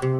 [0.00, 0.12] مرحبا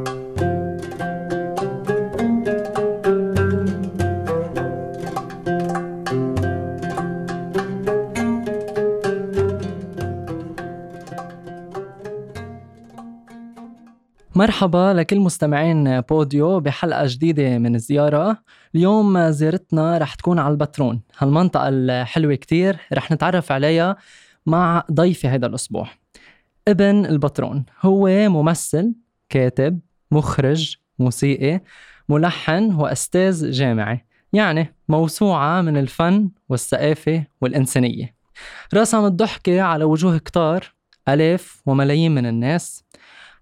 [14.92, 18.36] لكل مستمعين بوديو بحلقة جديدة من الزيارة.
[18.74, 21.00] اليوم زيارتنا رح تكون على البترون.
[21.18, 23.96] هالمنطقة الحلوة كتير رح نتعرف عليها
[24.46, 25.88] مع ضيفي هذا الأسبوع.
[26.68, 28.94] ابن البترون هو ممثل
[29.30, 31.60] كاتب مخرج موسيقي
[32.08, 34.04] ملحن وأستاذ جامعي.
[34.32, 38.14] يعني موسوعة من الفن والثقافة والإنسانية.
[38.74, 40.74] رسم الضحكة على وجوه كتار
[41.08, 42.84] ألاف وملايين من الناس.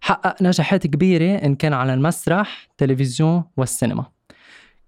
[0.01, 4.07] حقق نجاحات كبيرة إن كان على المسرح تلفزيون والسينما.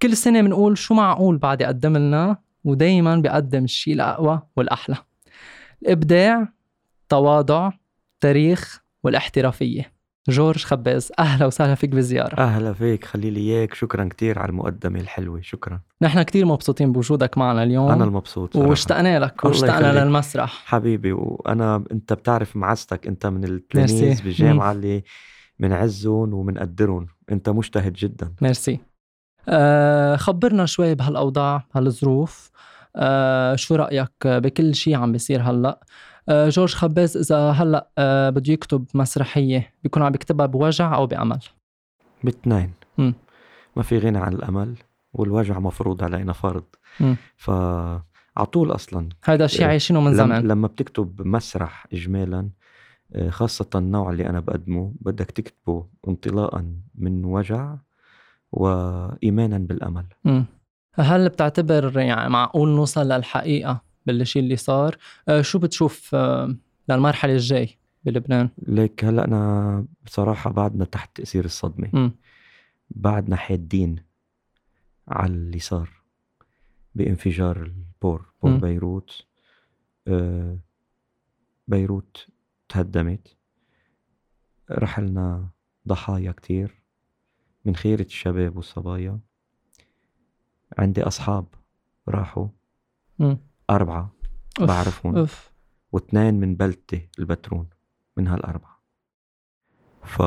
[0.03, 4.97] كل سنة بنقول شو معقول بعد يقدم لنا ودايما بيقدم الشيء الأقوى والأحلى.
[5.83, 6.49] الإبداع
[7.09, 7.71] تواضع
[8.21, 9.93] تاريخ والاحترافية.
[10.31, 12.41] جورج خباز أهلا وسهلا فيك بالزيارة.
[12.41, 13.75] أهلا فيك خليلي إياك.
[13.75, 15.81] شكرا كتير على المقدمة الحلوة شكرا.
[16.03, 17.91] نحن كتير مبسوطين بوجودك معنا اليوم.
[17.91, 18.57] أنا المبسوط.
[18.57, 20.05] واشتقنا لك واشتقنا.
[20.05, 20.63] للمسرح.
[20.67, 24.23] حبيبي وأنا أنت بتعرف معزتك أنت من التلاميذ.
[24.23, 25.03] بالجامعة اللي
[25.59, 28.33] بنعزهم وبنقدرهم أنت مجتهد جدا.
[28.43, 28.81] ميرسي.
[29.49, 32.51] أه خبرنا شوي بهالأوضاع بهالظروف
[32.97, 35.81] أه شو رأيك بكل شيء عم بيصير هلأ؟
[36.31, 41.39] جورج خباز إذا هلأ أه بده يكتب مسرحية بيكون عم بيكتبها بوجع أو بأمل
[42.25, 42.73] باثنين.
[43.77, 44.75] ما في غنى عن الأمل
[45.13, 46.65] والوجع مفروض علينا فرض.
[47.37, 47.51] ف
[48.37, 49.69] على طول أصلا هذا الشيء إيه.
[49.69, 52.51] عايشينه من زمان لما بتكتب مسرح إجمالا
[53.15, 57.77] آه، خاصة النوع اللي أنا بقدمه بدك تكتبه انطلاقا من وجع
[58.53, 60.05] وإيمانا بالأمل.
[60.95, 64.97] هل بتعتبر يعني معقول نوصل للحقيقة بالشيء اللي صار
[65.29, 66.57] أه شو بتشوف أه
[66.89, 72.13] للمرحلة الجاي بلبنان ليك هلأ أنا بصراحة بعدنا تحت تأثير الصدمة مم.
[72.91, 73.97] بعدنا حادّين
[75.09, 75.91] على اللي صار
[76.95, 78.61] بانفجار ال port port مم.
[78.61, 79.27] بيروت
[80.09, 80.59] آه،
[81.69, 82.27] بيروت
[82.69, 83.37] تهدمت
[84.71, 85.49] رحلنا
[85.89, 86.83] ضحايا كتير
[87.65, 89.21] من خيرة الشباب والصبايا
[90.79, 91.47] عندي أصحاب
[92.09, 92.49] راحوا
[93.19, 93.39] مم.
[93.71, 94.13] أربعة
[94.61, 94.69] أوف.
[94.69, 95.17] بعرفهم.
[95.17, 95.51] أوف.
[95.93, 97.69] واثنين من بلدتي البترون
[98.17, 98.81] من هالأربعة
[100.05, 100.23] ف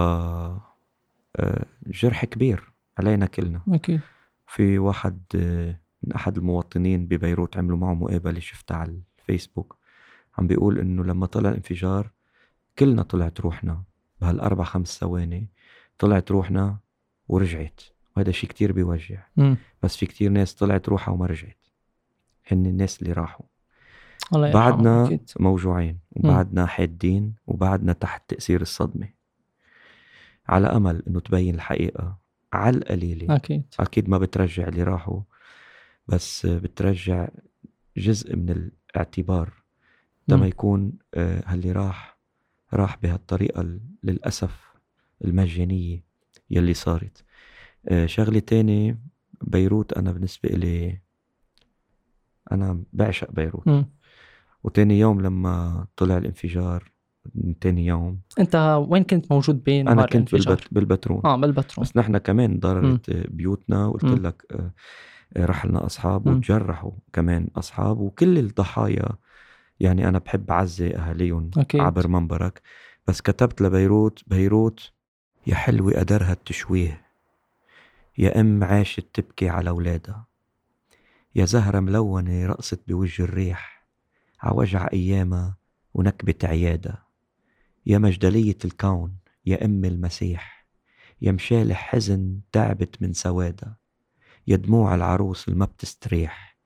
[1.35, 4.01] آه، جرح كبير علينا كلنا أكيد
[4.47, 9.77] في واحد آه، من أحد المواطنين ببيروت عملوا معه مقابلة شفتها على الفيسبوك
[10.37, 12.11] عم بيقول إنه لما طلع الانفجار
[12.79, 13.83] كلنا طلعت روحنا
[14.21, 15.49] بهالأربع خمس ثواني
[15.99, 16.77] طلعت روحنا
[17.27, 17.81] ورجعت
[18.17, 19.57] وهذا شيء كتير بيوجع مم.
[19.83, 21.57] بس في كتير ناس طلعت روحها وما رجعت
[22.47, 23.45] هن الناس اللي راحوا.
[24.35, 25.29] الله بعدنا أكيد.
[25.39, 29.09] موجوعين وبعدنا حادين وبعدنا تحت تأثير الصدمة.
[30.47, 32.17] على أمل إنه تبين الحقيقة
[32.53, 33.35] على القليلة.
[33.35, 33.63] أكيد.
[33.79, 35.21] أكيد ما بترجع اللي راحوا
[36.07, 37.27] بس بترجع
[37.97, 39.53] جزء من الاعتبار.
[40.27, 40.47] لما.
[40.47, 42.17] يكون آه، هاللي راح
[42.73, 44.73] راح بهالطريقة ال- للأسف
[45.25, 46.03] المجانية
[46.49, 47.23] يلي صارت.
[47.89, 48.99] آه، شغلة تاني
[49.41, 50.99] بيروت أنا بالنسبة إلي
[52.53, 53.85] أنا بعشق بيروت.
[54.63, 56.91] وتاني يوم لما طلع الانفجار
[57.61, 58.19] تاني يوم.
[58.39, 60.73] أنت وين كنت موجود بين أنا كنت بالبت...
[60.73, 64.21] بالبترون آه بالبترون بس نحن كمان ضررت بيوتنا وقلت.
[64.21, 64.71] لك آه،
[65.37, 66.37] آه، رحلنا أصحاب مم.
[66.37, 67.99] وتجرحوا كمان أصحاب.
[67.99, 69.09] وكل الضحايا
[69.79, 71.81] يعني أنا بحب أعزي أهاليهم أكيد.
[71.81, 72.61] عبر منبرك.
[73.07, 74.91] بس كتبت لبيروت بيروت
[75.47, 77.01] يا حلوة قدرها التشويه
[78.17, 80.25] يا أم عاشت تبكي على أولادها.
[81.35, 83.87] يا زهرة ملونة رقصت بوجه الريح.
[84.41, 85.57] عوجع أيامها
[85.93, 87.03] ونكبة عيادة.
[87.85, 90.67] يا مجدلية الكون يا أم المسيح.
[91.21, 93.77] يا مشالح حزن تعبت من سوادها
[94.47, 96.57] يا دموع العروس اللي ما بتستريح.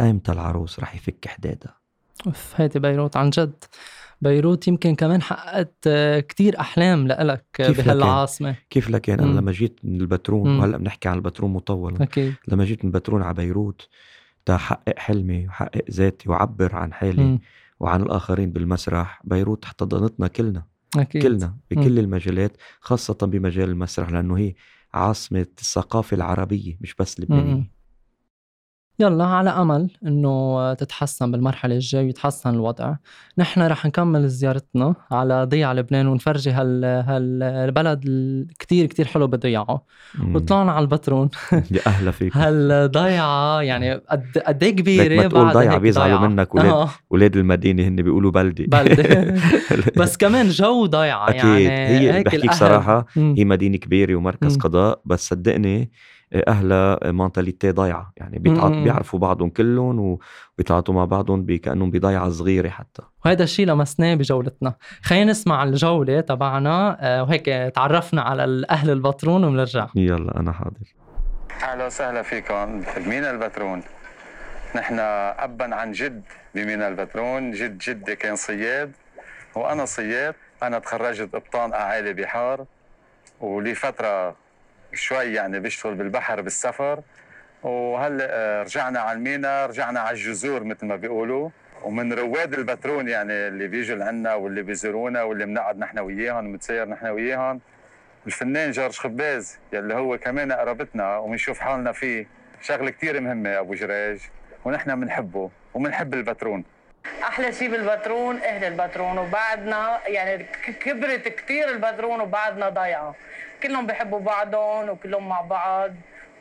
[0.00, 1.78] أيمتى العروس رح يفك حدادها
[2.26, 3.64] أوف هيدي بيروت عن جد.
[4.20, 8.56] بيروت يمكن كمان حققت آه، كتير أحلام لإلك آه، كيف لك بهالعاصمة.
[8.70, 9.38] كيف لك يعني أنا مم.
[9.38, 10.58] لما جيت من البترون مم.
[10.60, 12.34] وهلأ بنحكي عن البترون مطولا أكيد.
[12.48, 13.88] لما جيت من البترون على بيروت
[14.46, 17.40] تا حقق حلمي وحقق ذاتي وعبر عن حالي مم.
[17.80, 20.64] وعن الآخرين بالمسرح بيروت احتضنتنا كلنا
[20.96, 24.54] أكيد كلنا بكل المجالات خاصة بمجال المسرح لأنه هي
[24.94, 27.73] عاصمة الثقافة العربية مش بس مم.
[28.98, 32.94] يلا على أمل إنه تتحسن بالمرحلة الجاية ويتحسن الوضع.
[33.38, 38.04] نحن رح نكمل زيارتنا على ضيعه لبنان ونفرجي هال هالبلد
[38.58, 39.84] كتير كتير حلو بضيعه
[40.34, 42.36] وطلعنا على البترون يا أهلا فيك.
[42.40, 46.90] هالضيعه يعني قد قد إيه كبيرة؟ ما تقول ضيعه بيزعلوا منك ولاد آه.
[47.10, 48.66] ولاد المدينة هن بيقولوا بلدي.
[48.66, 49.02] بلدي.
[50.00, 51.30] بس كمان جو ضيعه.
[51.30, 55.90] يعني هي بحكيك صراحة هي مدينة كبيرة ومركز قضاء بس صدقني
[56.32, 58.12] اهلها مونتاليتي ضايعة.
[58.16, 58.38] يعني
[58.84, 60.18] بيعرفوا بعضهم كلهم
[60.54, 63.02] وبيتعاطوا مع بعضهم كانهم بضيعة صغيرة حتى.
[63.24, 64.74] وهذا الشيء لمسناه بجولتنا.
[65.02, 70.94] خلينا نسمع الجولة تبعنا آه، وهيك تعرفنا على أهل البترون وبنرجع يلا أنا حاضر.
[71.62, 72.82] أهلا وسهلا فيكم.
[72.96, 73.82] بمينا البترون
[74.76, 76.22] نحن ابا عن جد
[76.54, 78.92] بمينا البترون جد جدي كان صياد
[79.56, 80.34] وأنا صياد.
[80.62, 82.64] أنا تخرجت قبطان اعالي بحار.
[83.40, 84.43] ولي فتره
[84.96, 87.02] شوي يعني بيشتغل بالبحر بالسفر
[87.62, 91.50] وهلا آه، رجعنا على المينا رجعنا على الجذور مثل ما بيقولوا.
[91.84, 97.06] ومن رواد البترون يعني اللي بيجوا لعنا واللي بيزورونا واللي بنقعد نحن وياهم بنتسير نحن
[97.06, 97.60] وياهم
[98.26, 102.26] الفنان جورج خباز يلي هو كمان قرابتنا وبنشوف حالنا فيه.
[102.62, 104.18] شغلة كثير مهمة أبو جراج
[104.64, 106.64] ونحن بنحبه وبنحب البترون
[107.34, 110.46] أحلى شيء بالبترون أهل البترون وبعدنا يعني
[110.84, 113.14] كبرت كثير البترون وبعدنا ضايعة.
[113.62, 115.94] كلهم بيحبوا بعضهم وكلهم مع بعض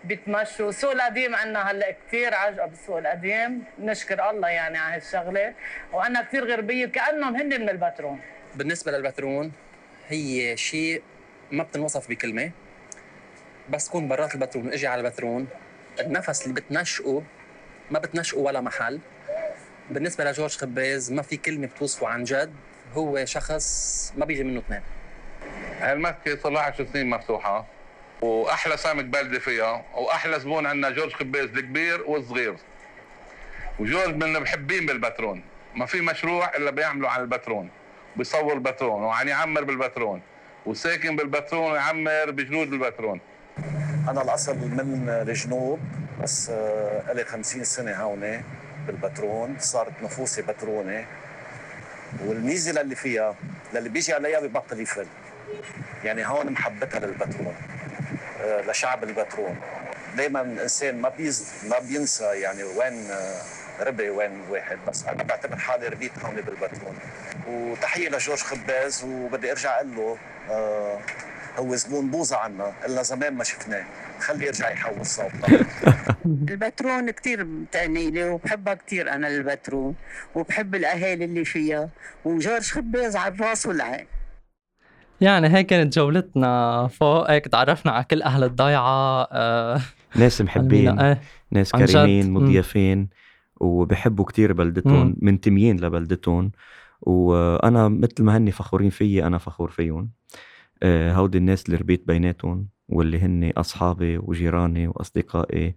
[0.04, 0.70] بيتمشوا.
[0.70, 3.64] السوق القديم عندنا هلأ كثير عجقة بالسوق القديم.
[3.80, 5.54] نشكر الله يعني على هالشغلة.
[5.94, 8.20] وأنا كثير غربية كانهم هن من البترون
[8.56, 9.52] بالنسبة للبترون
[10.08, 11.04] هي شيء
[11.52, 12.52] ما بتنوصف بكلمة.
[13.70, 15.48] بس تكون برات البترون أجي على البترون
[16.00, 17.24] النفس اللي بتنشقه
[17.92, 19.00] ما بتنشقه ولا محل.
[19.92, 22.54] بالنسبة لجورج خباز ما في كلمة بتوصفه عن جد
[22.94, 24.82] هو شخص ما بيجي منه اثنين.
[25.80, 27.66] هالمسكه صار لها 10 سنين مفتوحة
[28.22, 32.56] وأحلى سمك بلدي فيها وأحلى زبون عندنا جورج خباز الكبير والصغير.
[33.80, 35.44] وجورج من المحبين بالبترون
[35.76, 37.70] ما في مشروع إلا بيعملوا على البترون
[38.16, 40.22] بيصور البترون وعن يعمر بالبترون
[40.66, 43.20] وساكن بالبترون ويعمر بجنود البترون.
[44.10, 45.80] أنا الأصل من الجنوب
[46.22, 48.44] بس آه، لي 50 سنة هون.
[48.88, 51.06] بالبترون صارت نفوسي بتروني
[52.26, 53.36] والميزة اللي فيها
[53.74, 55.06] للي بيجي عليها ببطل يفل.
[56.04, 57.56] يعني هون محبتها للبترون
[58.42, 59.58] آه، لشعب البترون
[60.18, 63.42] دائما الإنسان ما بيز ما بينسى يعني وين آه،
[63.80, 66.98] ربي وين واحد بس أنا بعتبر حالي ربيت هون بالبترون
[67.48, 70.18] وتحية لجورج خباز وبدي أرجع أقول له
[70.50, 71.00] آه
[71.58, 73.84] هو زبون بوظة عنا إلا زمان ما شفناه.
[74.20, 75.66] خليه يرجع يحول صوته.
[76.50, 79.96] البترون كثير بتعني لي وبحبها كثير أنا البترون
[80.36, 81.90] وبحب الأهالي اللي فيها
[82.26, 84.06] وجورج خباز على الراس والعين.
[85.22, 89.82] يعني هيك كانت جولتنا فوق هيك تعرفنا على كل أهل الضيعة آه.
[90.16, 91.20] ناس محبين آه
[91.52, 93.10] ناس كريمين مضيافين
[93.60, 96.52] وبحبوا كتير بلدتهم منتميين لبلدتهم.
[97.02, 100.12] وأنا مثل ما هني فخورين فيي أنا فخور فيهم.
[100.84, 102.68] آه هودي الناس اللي ربيت بيناتهم.
[102.94, 105.76] واللي هن أصحابي وجيراني وأصدقائي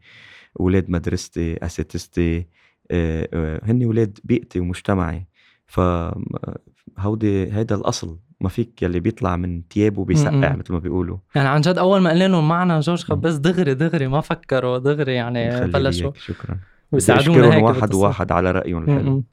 [0.55, 2.47] ولاد مدرستي أساتذتي
[2.91, 5.27] آه هن ولاد بيئتي ومجتمعي.
[5.67, 8.19] فهودي هيدا الأصل.
[8.41, 11.19] ما فيك يلي بيطلع من ثيابه بيسقع مثل ما بيقولوا.
[11.35, 15.15] يعني عن جد أول ما قلنا لهم معنا جورج خباز دغري دغري ما فكروا دغري
[15.15, 16.13] يعني بلشوا.
[16.19, 16.59] شكرا.
[16.93, 19.25] ويساعدونا هيك واحد واحد على رأيهم الحلو.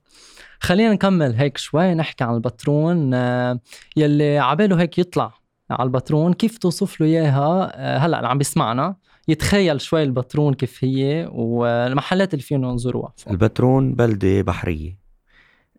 [0.60, 3.60] خلينا نكمل هيك شوي نحكي عن البترون آه،
[3.96, 5.34] يلي عباله هيك يطلع.
[5.74, 8.96] على البترون كيف توصف له إياها؟ آه، هلأ اللي عم بيسمعنا.
[9.28, 15.00] يتخيل شوي البترون كيف هي والمحلات اللي فينا نزوروها البترون بلدة بحرية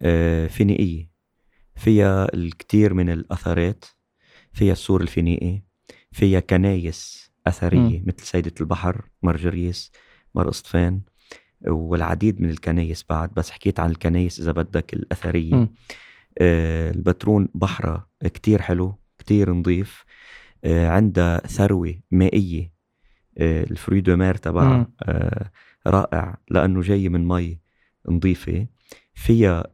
[0.03, 1.11] آه، فينيقيه
[1.77, 3.85] فيها الكثير من الأثارات
[4.53, 5.63] فيها السور الفينيقي
[6.13, 8.05] فيها كنايس أثرية م.
[8.07, 9.93] مثل سيدة البحر مار جرجس
[10.35, 11.01] مار اسطفان
[11.67, 13.35] والعديد من الكنايس بعد.
[13.35, 15.71] بس حكيت عن الكنايس إذا بدك الأثرية.
[16.39, 18.99] آه البترون بحرة كتير حلو.
[19.25, 20.05] كتير نظيف
[20.65, 22.73] آه عندها ثروة مائية
[23.39, 25.51] آه ال fruits de mer تبعها آه
[25.87, 27.59] رائع لأنه جاي من مي
[28.09, 28.67] نظيفة
[29.15, 29.65] فيها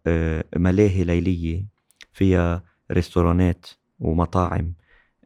[0.57, 1.66] ملاهي ليلية
[2.12, 3.66] فيها ريستورانات
[3.99, 4.75] ومطاعم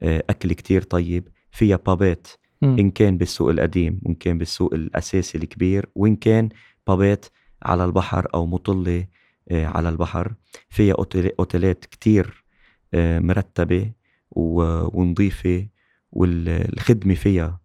[0.02, 2.26] أكل كتير طيب فيها بابات.
[2.62, 6.48] إن كان بالسوق القديم وإن كان بالسوق الأساسي الكبير وإن كان
[6.86, 7.26] بابات
[7.62, 9.06] على البحر أو مطلة
[9.50, 10.34] آه، على البحر.
[10.68, 10.94] فيها
[11.38, 12.44] أوتيلات كتير
[12.94, 13.92] مرتبة.
[14.30, 15.66] ونظيفة
[16.12, 17.60] والخدمة فيها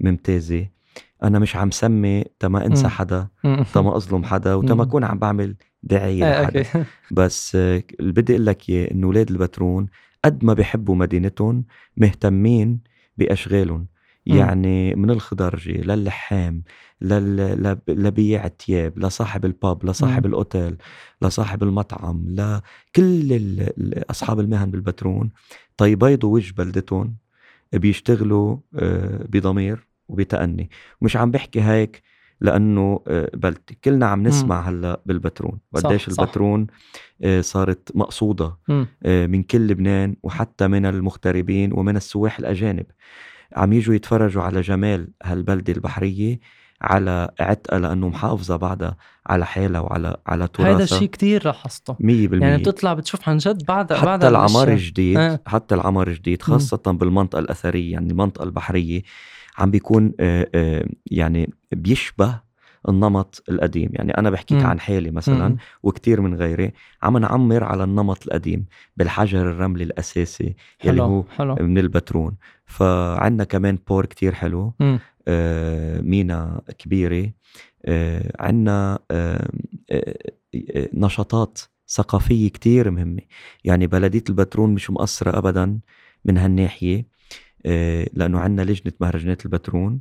[0.00, 0.66] ممتازة.
[1.22, 3.28] أنا مش عم سمي تما أنسى حدا
[3.74, 6.64] تما أظلم حدا وتما أكون عم بعمل داعية آه لحدا.
[7.10, 9.86] بس اللي بدي أقول لك إياه إنه أولاد البترون
[10.24, 11.64] قد ما بحبوا مدينتهم
[11.96, 12.80] مهتمين
[13.16, 13.78] بأشغالهم.
[13.78, 13.93] مم.
[14.26, 16.62] يعني من الخضرجي للحام
[17.00, 17.36] لل...
[17.62, 20.32] لب- لبيع الثياب لصاحب الباب لصاحب مم.
[20.32, 20.76] الأوتيل
[21.22, 24.10] لصاحب المطعم لكل ال...
[24.10, 25.30] أصحاب المهن بالبترون
[25.76, 27.14] طيبيضوا وجه بلدتهم
[27.72, 30.70] بيشتغلوا آه، بضمير وبتأني.
[31.02, 32.02] مش عم بحكي هيك
[32.40, 33.78] لأنه آه، بلدتي.
[33.84, 36.22] كلنا عم نسمع هلأ بالبترون صح، قديش صح.
[36.22, 36.66] البترون
[37.22, 38.86] آه، صارت مقصودة مم.
[39.04, 42.86] من كل لبنان وحتى من المغتربين ومن السواح الأجانب.
[43.56, 46.38] عم يجوا يتفرجوا على جمال هالبلدة البحرية
[46.82, 48.96] على عتقها لأنه محافظة بعدها
[49.26, 53.36] على حالها وعلى على تراثها هذا الشيء كتير لاحظته مية بالمية يعني بتطلع بتشوف عن
[53.36, 54.72] جد بعد بعد حتى العمار الأشياء.
[54.72, 55.40] الجديد آه.
[55.46, 59.02] حتى العمار الجديد خاصة بالمنطقة الأثرية يعني المنطقة البحرية
[59.58, 62.40] عم بيكون آه، آه، يعني بيشبه
[62.88, 64.66] النمط القديم يعني أنا بحكيك مم.
[64.66, 65.56] عن حالي مثلا مم.
[65.82, 66.72] وكتير من غيري
[67.02, 68.64] عم نعمر على النمط القديم
[68.96, 72.36] بالحجر الرملي الأساسي يلي هو حلو حلو من البترون
[72.66, 74.98] فعندنا كمان بور كتير حلو مم.
[75.28, 77.30] آه، مينا كبيرة
[77.84, 79.48] آه، عندنا آه،
[79.90, 80.16] آه،
[80.54, 83.22] آه، نشاطات ثقافية كتير مهمة
[83.64, 85.78] يعني بلدية البترون مش مقصرة أبدا
[86.24, 87.06] من هالناحية
[87.66, 90.00] آه، لأنه عندنا لجنة مهرجانات البترون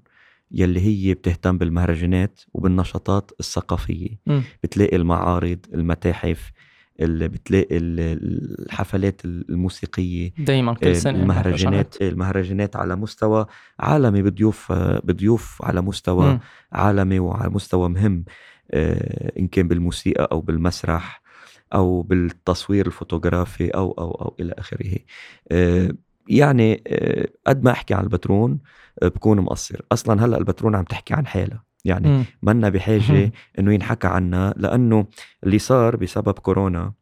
[0.54, 4.44] يلي هي بتهتم بالمهرجانات وبالنشاطات الثقافية مم.
[4.64, 6.52] بتلاقي المعارض المتاحف
[7.00, 8.00] اللي بتلاقي ال-
[8.66, 13.46] الحفلات الموسيقية دايما كل آه، سنة المهرجانات المهرجانات على مستوى
[13.80, 14.72] عالمي بضيوف
[15.04, 16.40] بضيوف على مستوى مم.
[16.72, 18.26] عالمي وعلى مستوى مهم
[18.72, 21.22] آه، إن كان بالموسيقى أو بالمسرح
[21.74, 24.96] أو بالتصوير الفوتوغرافي أو أو أو إلى آخره
[25.52, 25.92] آه،
[26.30, 28.60] يعني آه، قد ما أحكي عن البترون
[29.04, 32.24] آه، بكون مقصر أصلا هلأ البترون عم تحكي عن حالها يعني.
[32.44, 33.32] منا بحاجة.
[33.60, 35.06] إنه ينحكى عنا لأنه
[35.44, 36.94] اللي صار بسبب كورونا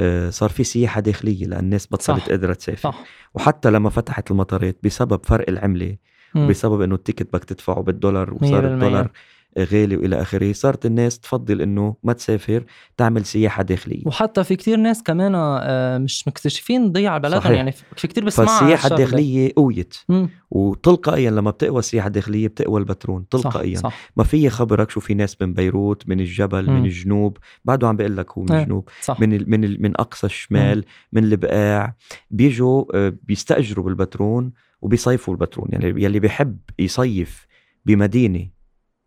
[0.00, 2.30] آه، صار في سياحة داخلية لأن الناس بطلت.
[2.30, 3.04] قادرة تسافر صح
[3.34, 5.96] وحتى لما فتحت المطارات بسبب فرق العملة
[6.34, 6.48] مم.
[6.48, 8.74] بسبب إنه التيكت بدك تدفعه بالدولار وصار.
[8.74, 9.10] الدولار
[9.58, 10.52] غالي وإلى آخره.
[10.52, 12.64] صارت الناس تفضل إنه ما تسافر
[12.96, 14.02] تعمل سياحة داخلية.
[14.06, 17.56] وحتى في كتير ناس كمان آه، مش مكتشفين ضيع بلدهم صحيح.
[17.56, 19.94] يعني في كتير بسمع فالسياحة الداخلية قويت.
[20.08, 20.28] مم.
[20.50, 23.76] وتلقائيا لما بتقوى السياحة الداخلية بتقوى البترون صح تلقائيا.
[23.76, 24.10] صح.
[24.16, 26.78] ما في خبرك شو في ناس من بيروت من الجبل مم.
[26.80, 27.36] من الجنوب.
[27.64, 28.62] بعده عم بقول لك هو من إيه.
[28.62, 28.88] الجنوب.
[29.02, 29.20] صح.
[29.20, 31.96] من ال من ال من أقصى الشمال من البقاع.
[32.30, 37.46] بيجوا آه، بيستأجروا بالبترون وبيصيفوا البترون يعني يلي بيحب يصيف
[37.86, 38.61] بمدينة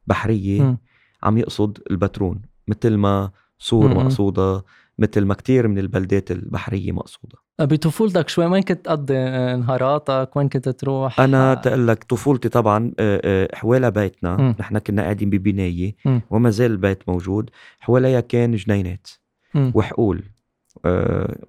[0.07, 0.77] بحرية مم.
[1.23, 3.97] عم يقصد البترون مثل ما صور مم.
[3.97, 4.63] مقصودة
[4.99, 9.13] مثل ما كتير من البلدات البحرية مقصودة بطفولتك شوي وين كنت تقضي
[9.55, 14.55] نهاراتك وين كنت تروح أنا آه، تقول لك طفولتي طبعا آه، آه، حوالي بيتنا مم.
[14.59, 15.95] نحن كنا قاعدين ببناية.
[16.29, 19.07] وما زال البيت موجود حواليها كان جنينات
[19.53, 19.71] مم.
[19.75, 20.23] وحقول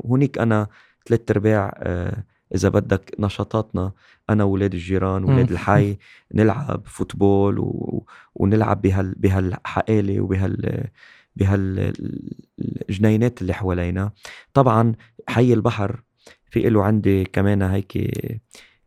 [0.06, 0.66] هونيك أنا
[1.08, 1.82] ثلاث أرباع
[2.54, 3.92] إذا بدك نشاطاتنا
[4.30, 5.50] أنا واولاد الجيران واولاد.
[5.50, 5.96] الحي
[6.34, 8.06] نلعب فوتبول و...
[8.34, 10.84] ونلعب بهال بهالحقالة وبهال
[11.36, 14.10] بهالجنينات اللي حوالينا
[14.54, 14.94] طبعا
[15.28, 16.02] حي البحر
[16.50, 17.98] في له عندي كمان هيك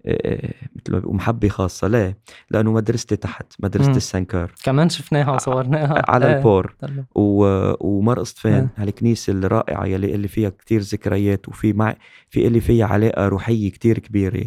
[0.06, 2.18] مثل ما بيقولوا محبة خاصة ليه؟
[2.51, 3.96] لأنه مدرستي تحت مدرسة مم.
[3.98, 6.38] السنكار كمان شفناها وصورناها على إيه.
[6.38, 7.03] البور طلع.
[7.15, 7.74] و...
[7.88, 8.70] ومرقص فين آه.
[8.77, 11.96] هالكنيسة الرائعة يلي اللي فيها كتير ذكريات وفي مع
[12.29, 14.46] في اللي فيها علاقة روحية كتير كبيرة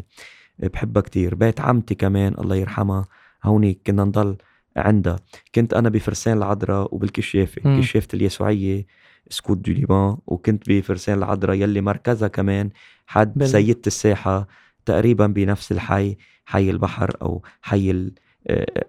[0.59, 3.05] بحبها كتير بيت عمتي كمان الله يرحمها
[3.45, 4.37] هوني كنا نضل
[4.77, 5.17] عندها
[5.55, 7.81] كنت أنا بفرسان العذراء وبالكشافة مم.
[7.81, 8.87] كشافة اليسوعية
[9.29, 12.71] Scouts du Liban وكنت بفرسان العذراء يلي مركزها كمان
[13.07, 14.49] حد بال- سيدة الساحة
[14.85, 18.13] تقريبا بنفس الحي حي البحر أو حي ال...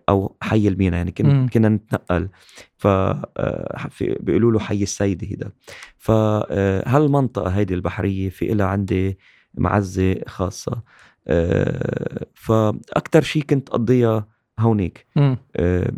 [0.09, 1.31] أو حي المينا يعني مم.
[1.31, 1.47] كن...
[1.47, 2.29] كنا نتنقل
[2.77, 5.51] ف آه، بيقولوا له حي السيدة هيدا
[5.97, 9.17] فهالمنطقة هيدي البحرية في إلها عندي
[9.53, 10.81] معزة خاصة
[11.27, 14.27] آه، فأكتر شي كنت أقضيها
[14.59, 15.05] هونيك.
[15.55, 15.91] آه،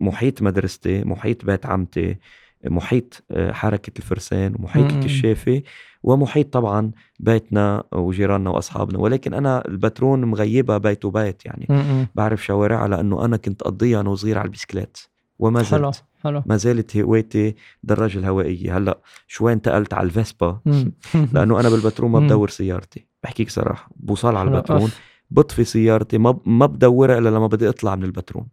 [0.00, 2.16] محيط مدرستي محيط بيت عمتي
[2.64, 4.92] محيط آه، حركة الفرسان ومحيط.
[4.92, 5.62] الكشافة
[6.02, 6.90] ومحيط طبعا
[7.20, 12.06] بيتنا وجيراننا وأصحابنا ولكن أنا البترون مغيبة بيت وبيت يعني مم.
[12.14, 14.98] بعرف شوارعها لأنه أنا كنت أقضيها أنا وصغير على البسكليت
[15.38, 20.60] وما زلت حلو ما زالت هوايتي دراجة الهوائية هلأ شوي انتقلت على الفيسبا.
[21.32, 22.20] لأنه أنا بالبترون ما.
[22.20, 24.50] بدور سيارتي بحكيك صراحة بوصل على.
[24.50, 24.90] البترون.
[25.30, 28.48] بطفي سيارتي ما ما بدورها إلا لما بدي أطلع من البترون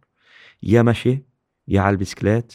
[0.62, 1.24] يا مشي
[1.68, 2.52] يا على البسكليت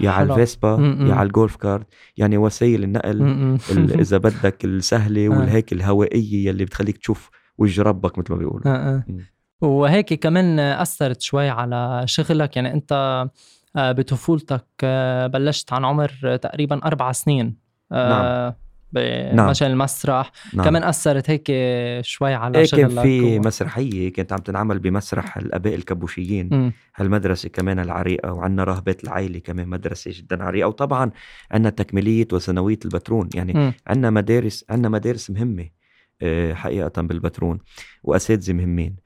[0.00, 0.32] يا على.
[0.32, 0.96] الفيسبا.
[1.08, 3.58] يا على الجولف كارت يعني وسائل النقل
[4.00, 5.28] إذا بدك السهلة آه.
[5.28, 9.04] والهيك الهوائية يلي بتخليك تشوف وجه ربك مثل ما بيقولوا آه،
[9.60, 9.66] آه.
[9.66, 13.30] وهيك كمان أثرت شوي على شغلك يعني آه،
[13.76, 14.66] بطفولتك
[15.32, 17.56] بلشت عن عمر تقريبا أربع سنين
[17.92, 18.56] آه،
[18.92, 20.64] بمجال المسرح نعم.
[20.66, 21.46] كمان أثرت هيك
[22.04, 26.72] شوي على شغلك كان في و- مسرحية كانت عم تنعمل بمسرح الأباء الكبوشيين مم.
[26.96, 31.10] هالمدرسة كمان العريقة وعنا راهبات العائلة كمان مدرسة جدا عريقة وطبعا
[31.50, 33.72] عنا تكميلية وثانوية البترون يعني.
[33.86, 35.68] عنا مدارس عنا مدارس مهمة
[36.22, 37.58] آه، حقيقة بالبترون
[38.02, 38.96] وأساتذة مهمين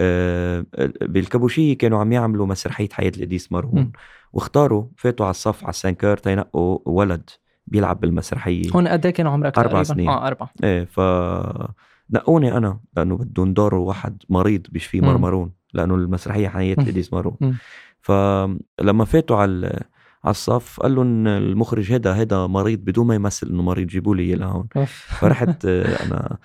[0.00, 0.66] آه،
[1.00, 3.52] بالكبوشية كانوا عم يعملوا مسرحية حياة القديس.
[3.52, 3.92] مرهون
[4.32, 7.30] واختاروا فاتوا على الصف على السانكار تينقوا ولد
[7.66, 10.08] بيلعب بالمسرحية هون قد إيه كان عمرك أربع تقريبا؟ سنين.
[10.08, 11.00] آه أربع إيه ف
[12.10, 15.00] نقوني أنا لأنه بدهم يدوروا واحد مريض بيشفيه.
[15.00, 16.60] مرمرون لأنه المسرحية مم.
[16.78, 17.36] القديس مارون.
[18.00, 19.66] فلما فاتوا على
[20.24, 24.22] على الصف قال لهم المخرج هذا هذا مريض بدون ما يمثل إنه مريض جيبوا لي
[24.22, 24.66] إياه لهون.
[25.20, 25.64] فرحت
[26.04, 26.36] أنا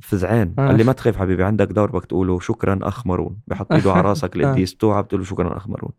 [0.00, 0.54] فزعان.
[0.58, 0.66] آه.
[0.66, 2.40] قال لي ما تخاف حبيبي عندك دور بدك تقوله.
[2.40, 3.36] شكرا أخ مارون.
[3.46, 4.40] بحط إيده على راسك آه.
[4.40, 5.92] القديس بتوعى بتقول له شكرا أخ مارون.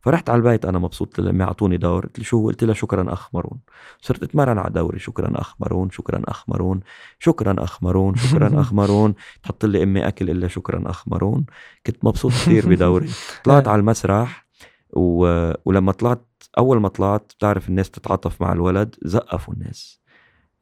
[0.00, 2.06] فرحت على البيت أنا مبسوط لما أعطوني دور.
[2.06, 3.58] قلت له شو؟ قلت لها شكرا أخ مارون.
[4.00, 4.98] صرت أتمرن على دوري.
[4.98, 5.90] شكرا أخ مارون.
[5.90, 6.80] شكرا أخ مارون.
[7.18, 8.14] شكرا أخ مارون.
[8.14, 9.14] شكرا أخ مارون.
[9.42, 11.46] تحط لي أمي أكل إلا شكرا أخ مارون.
[11.86, 13.08] كنت مبسوط كثير بدوري.
[13.44, 14.46] طلعت على المسرح
[14.92, 15.52] و...
[15.64, 16.26] ولما طلعت
[16.58, 20.00] أول ما طلعت بتعرف الناس تتعاطف مع الولد زقفوا الناس.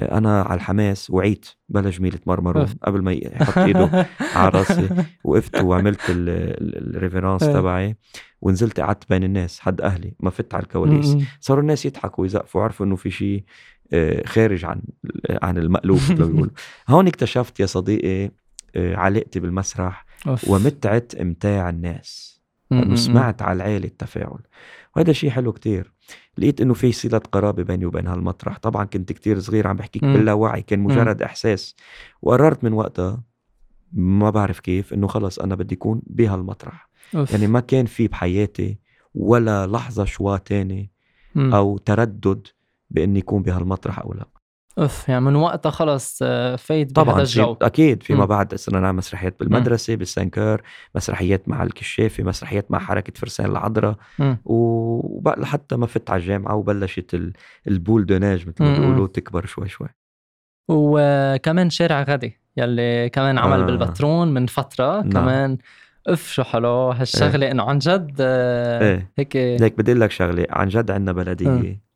[0.02, 2.74] أنا على الحماس وعيت بلا جميل مرمرون أوف.
[2.82, 4.88] قبل ما يحط إيده على راسي
[5.24, 7.52] وقفت وعملت ال révérence إيه.
[7.54, 7.96] تبعي
[8.40, 11.16] ونزلت قعدت بين الناس حد أهلي ما فت على الكواليس.
[11.40, 13.44] صاروا الناس يضحكوا ويزقفوا عرفوا إنه في شيء
[13.92, 14.82] آه، خارج عن
[15.42, 16.52] عن المألوف مثل ما بيقولوا
[16.88, 18.30] هون اكتشفت يا صديقي
[18.76, 20.48] آه، علاقتي بالمسرح أوف.
[20.48, 22.40] ومتعة إمتاع الناس
[22.70, 22.78] مم.
[22.78, 22.96] لأنه مم.
[22.96, 24.38] سمعت على العيلة التفاعل
[24.96, 25.92] وهذا شيء حلو كتير
[26.38, 30.12] لقيت إنه في صلة قرابة بيني وبين هالمطرح طبعا كنت كتير صغير عم بحكيك مم.
[30.12, 31.76] باللاوعي كان مجرد إحساس
[32.22, 33.22] وقررت من وقتها
[33.92, 37.32] ما بعرف كيف إنه خلص أنا بدي أكون بهالمطرح أوف.
[37.32, 38.78] يعني ما كان في بحياتي
[39.14, 40.90] ولا لحظة شوا تاني.
[41.54, 42.46] أو تردد
[42.90, 44.28] بإني يكون بهالمطرح أو لا
[44.78, 48.24] أوف يعني من وقتها خلص آه، فايت طبعا الجو أكيد فيما.
[48.24, 50.62] بعد صرنا نعمل مسرحيات بالمدرسة بالسانكر
[50.94, 53.96] مسرحيات مع الكشافه مسرحيات مع حركة فرسان العذراء.
[54.44, 57.32] وبقى لحتى ما فت على الجامعة وبلشت ال-
[57.68, 58.78] البول دوناج مثل ما.
[58.78, 59.88] بيقولوا تكبر شوي شوي
[60.68, 63.64] وكمان شارع غدي يلي كمان عمل آه.
[63.66, 65.10] بالبترون من فترة نعم.
[65.10, 65.58] كمان
[66.06, 70.46] اف شو حلو هالشغلة إنه عن جد آه، إيه هيك ليك بدي أقول لك شغلة
[70.50, 71.87] عن جد عندنا بلدية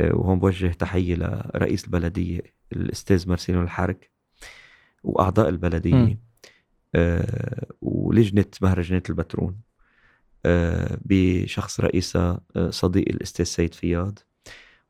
[0.00, 2.40] وهون بوجه تحية لرئيس البلدية
[2.72, 4.10] الأستاذ مارسيلو الحرك
[5.02, 6.18] وأعضاء البلدية مم.
[6.94, 9.60] آه، ولجنة مهرجانات البترون
[10.46, 14.18] آه، بشخص رئيسها آه، صديقي الأستاذ سيد فياض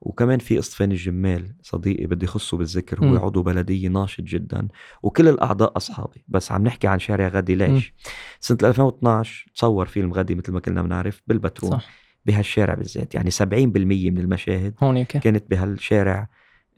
[0.00, 3.18] وكمان في أصطفان الجمال صديقي بدي خصه بالذكر هو مم.
[3.18, 4.68] عضو بلدية ناشط جدا
[5.02, 6.24] وكل الأعضاء أصحابي.
[6.28, 7.94] بس عم نحكي عن شارع غدي ليش؟
[8.40, 11.70] سنة 2012 تصور فيلم غدي مثل ما كلنا بنعرف بالبترون.
[11.70, 12.01] صح.
[12.26, 13.42] بهالشارع بالذات يعني 70%
[14.10, 16.28] من المشاهد هونيك كانت بهالشارع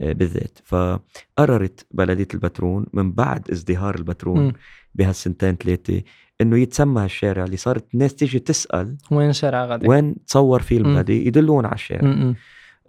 [0.01, 4.53] آه، بالذات فقررت بلدية البترون من بعد ازدهار البترون مم.
[4.95, 6.03] بهالسنتين ثلاثة
[6.41, 10.97] إنه يتسمى هالشارع اللي صارت الناس تيجي تسأل وين شارع غدي؟ وين تصور فيلم.
[10.99, 12.35] غدي يدلون على الشارع م- م.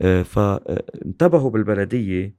[0.02, 2.36] آه، فانتبهوا بالبلدية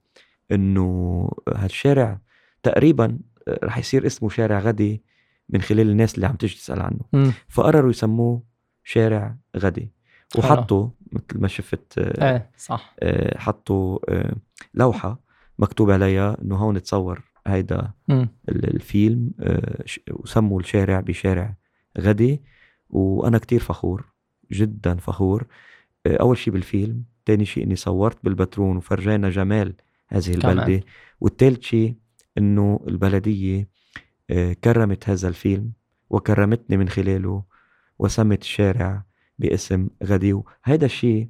[0.51, 2.19] إنه هالشارع
[2.63, 5.03] تقريبا آه، رح يصير اسمه شارع غدي
[5.49, 7.31] من خلال الناس اللي عم تيجي تسأل عنه م.
[7.47, 8.43] فقرروا يسموه
[8.83, 9.91] شارع غدي.
[10.37, 12.95] وحطوا مثل ما شفت آه، إيه صح.
[12.99, 14.35] آه، حطوا آه،
[14.73, 15.19] لوحة
[15.59, 17.91] مكتوب عليها إنه هون تصور هيدا
[18.49, 21.55] الفيلم آه، وسموا الشارع بشارع
[21.99, 22.41] غدي.
[22.89, 24.05] وأنا كتير فخور
[24.51, 25.47] جدا فخور.
[26.05, 29.73] آه، أول شيء بالفيلم تاني شيء إني صورت بالبترون وفرجينا جمال
[30.07, 30.59] هذه كمان.
[30.59, 30.83] البلدة.
[31.21, 31.95] والثالث شيء
[32.37, 33.67] إنه البلدية
[34.29, 35.71] آه، كرمت هذا الفيلم
[36.09, 37.43] وكرمتني من خلاله
[37.99, 39.03] وسمت الشارع
[39.39, 41.27] باسم غدي وهذا الشيء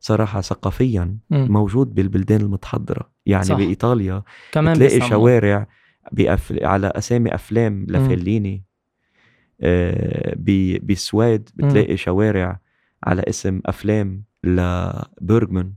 [0.00, 1.52] صراحة ثقافيا م.
[1.52, 3.56] موجود بالبلدان المتحضرة يعني صح.
[3.56, 5.10] بإيطاليا كمان بتلاقي بيسموا.
[5.10, 5.66] شوارع
[6.12, 6.64] بأفل...
[6.64, 8.64] على أسامي أفلام لفيليني
[9.60, 12.60] آه، ب- بالسويد بتلاقي شوارع
[13.04, 15.72] على اسم أفلام لبرغمان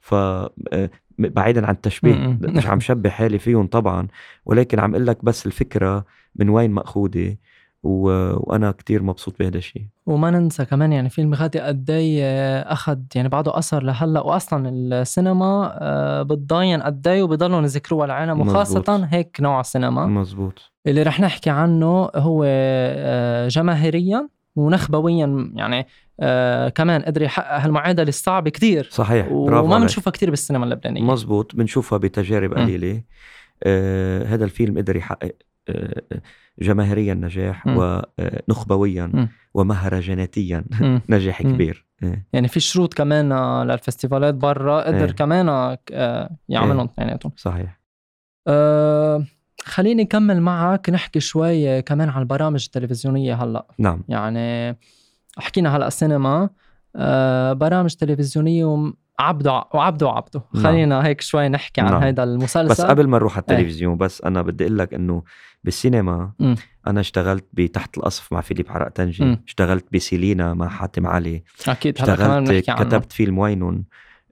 [0.00, 2.56] ف آه، بعيدا عن التشبيه م- م.
[2.56, 4.08] مش عم شبه حالي فيهم طبعا
[4.46, 6.04] ولكن عم أقول لك بس الفكرة
[6.36, 7.34] من وين مأخوذة و...
[7.82, 9.82] وأنا كتير مبسوط بهذا الشيء.
[10.06, 15.78] وما ننسى كمان يعني فيلم غادي قد إيه أخذ يعني بعده أثر لهلأ واصلا السينما
[15.80, 18.54] آه، بتضاين قد إيه وبضلوا يذكروها العالم مزبوط.
[18.54, 25.86] وخاصة هيك نوع سينما مزبوط اللي رح نحكي عنه هو آه، جماهيريا ونخبويا يعني
[26.20, 28.88] آه كمان قدر يحقق هالمعادلة الصعبه كتير.
[28.90, 29.26] صحيح.
[29.28, 29.78] برافو وما.
[29.78, 31.02] بنشوفها كتير بالسينما اللبنانية.
[31.02, 32.54] مزبوط بنشوفها بتجارب.
[32.54, 33.02] قليلة.
[33.62, 35.49] آه هذا الفيلم قدر يحقق آه
[36.58, 38.02] جماهيريا نجاح مم.
[38.48, 39.28] ونخبويا مم.
[39.54, 41.00] ومهرجاناتيا مم.
[41.08, 41.50] نجاح مم.
[41.54, 42.26] كبير إيه.
[42.32, 45.12] يعني في شروط كمان للفستيفالات برا قدر إيه.
[45.12, 47.80] كمان آه، يعملهم اثنيناتهم صحيح
[48.48, 49.24] أه
[49.64, 54.76] خليني نكمل معك نحكي شوي كمان عن البرامج التلفزيونية هلأ نعم يعني
[55.38, 56.50] حكينا هلأ سينما
[56.96, 60.64] أه برامج تلفزيونية وم- عبده وعبده وعبده نعم.
[60.64, 62.02] خلينا هيك شوي نحكي عن نعم.
[62.02, 63.56] هيدا المسلسل بس قبل ما نروح على إيه.
[63.56, 65.22] التلفزيون بس أنا بدي أقول لك إنه
[65.64, 66.56] بالسينما مم.
[66.86, 69.42] أنا اشتغلت بتحت القصف مع فيليب حرق تنجي مم.
[69.46, 73.84] اشتغلت بسيلينا مع حاتم علي أكيد اشتغلت كتبت فيلم وينون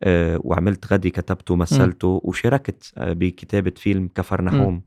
[0.03, 4.83] آه، وعملت غدي كتبته ومثلته وشاركت آه، بكتابة فيلم كفر نحوم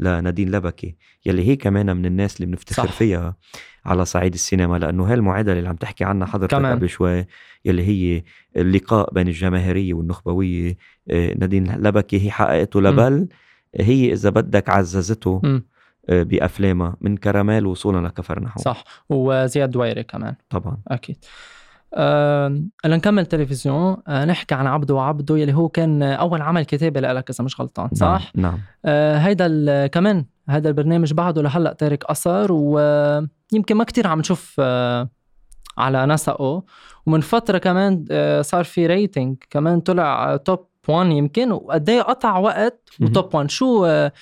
[0.00, 2.92] لنادين لبكي يلي هي كمان من الناس اللي بنفتخر صح.
[2.92, 3.36] فيها
[3.84, 6.54] على صعيد السينما لأنه هاي المعادله اللي عم تحكي عنها حضرتك.
[6.54, 7.26] قبل شوي
[7.64, 8.22] يلي هي
[8.56, 10.76] اللقاء بين الجماهيرية والنخبوية.
[11.10, 13.28] آه، نادين لبكي هي حققته لبل.
[13.80, 15.66] هي إذا بدك عززته مم.
[16.08, 20.34] آه، بأفلامها من كراميل وصولا لكفر نحوم صح وزياد دويري كمان.
[20.50, 20.78] طبعا.
[20.88, 21.16] أكيد.
[21.94, 27.30] أه لنكمل تلفزيون أه نحكي عن عبده وعبده يلي هو كان اول عمل كتابي لك
[27.30, 28.60] إذا مش غلطان صح؟ نعم, نعم.
[28.84, 35.08] أه هيدا كمان هذا البرنامج بعده لهلأ تارك أثر ويمكن ما كتير عم نشوف أه
[35.78, 36.62] على نسقه
[37.06, 42.38] ومن فترة كمان أه صار في rating كمان طلع top 1 يمكن وقد إيه قطع
[42.38, 42.88] وقت.
[43.00, 44.12] و top 1 شو أه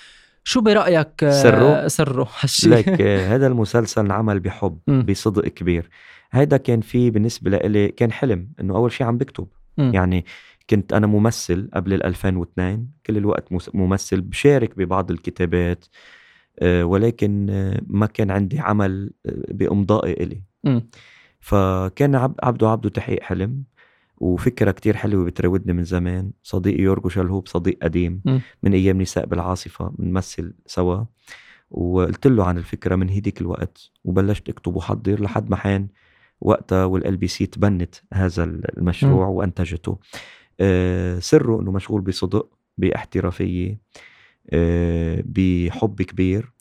[0.45, 4.79] شو برأيك أه سره؟ سره هالشيء لك آه، هذا المسلسل انعمل بحب.
[4.89, 5.91] بصدق كبير
[6.31, 9.47] هيدا كان فيه بالنسبة لإلي كان حلم إنه أول شيء عم بكتب
[9.79, 9.91] مم.
[9.95, 10.25] يعني
[10.71, 15.85] كنت أنا ممثل قبل ال 2002 كل الوقت ممثل بشارك ببعض الكتابات
[16.59, 20.89] آه، ولكن آه، ما كان عندي عمل آه، بإمضائي إلي مم.
[21.41, 23.65] فكان عب- عبده عبده تحقيق حلم
[24.19, 28.41] وفكرة كتير حلوة بتراودني من زمان صديقي يورجو شلهوب صديق قديم مم.
[28.63, 31.05] من أيام نساء بالعاصفة بنمثل سوا
[31.71, 35.89] وقلت له عن الفكرة من هيديك الوقت وبلشت أكتب وحضر لحد ما حان
[36.41, 39.99] وقتها وال LBC تبنت هذا المشروع وأنتجته
[40.61, 42.49] آه، سره إنه مشغول بصدق
[42.79, 43.81] باحترافية
[44.51, 46.53] آه، بحب كبير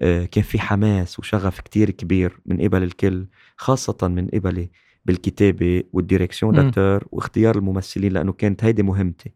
[0.00, 4.70] آه، كان في حماس وشغف كتير كبير من قبل الكل خاصة من قبلي
[5.04, 6.68] بالكتابة وال direction مم.
[6.68, 9.32] d'acteurs واختيار الممثلين لأنه كانت هيدي مهمتي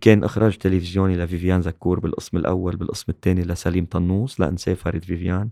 [0.00, 5.48] كان إخراج تلفزيوني لفيفيان زكور بالقسم الأول بالقسم الثاني لسليم طنوس لأنساه فريد فيفيان.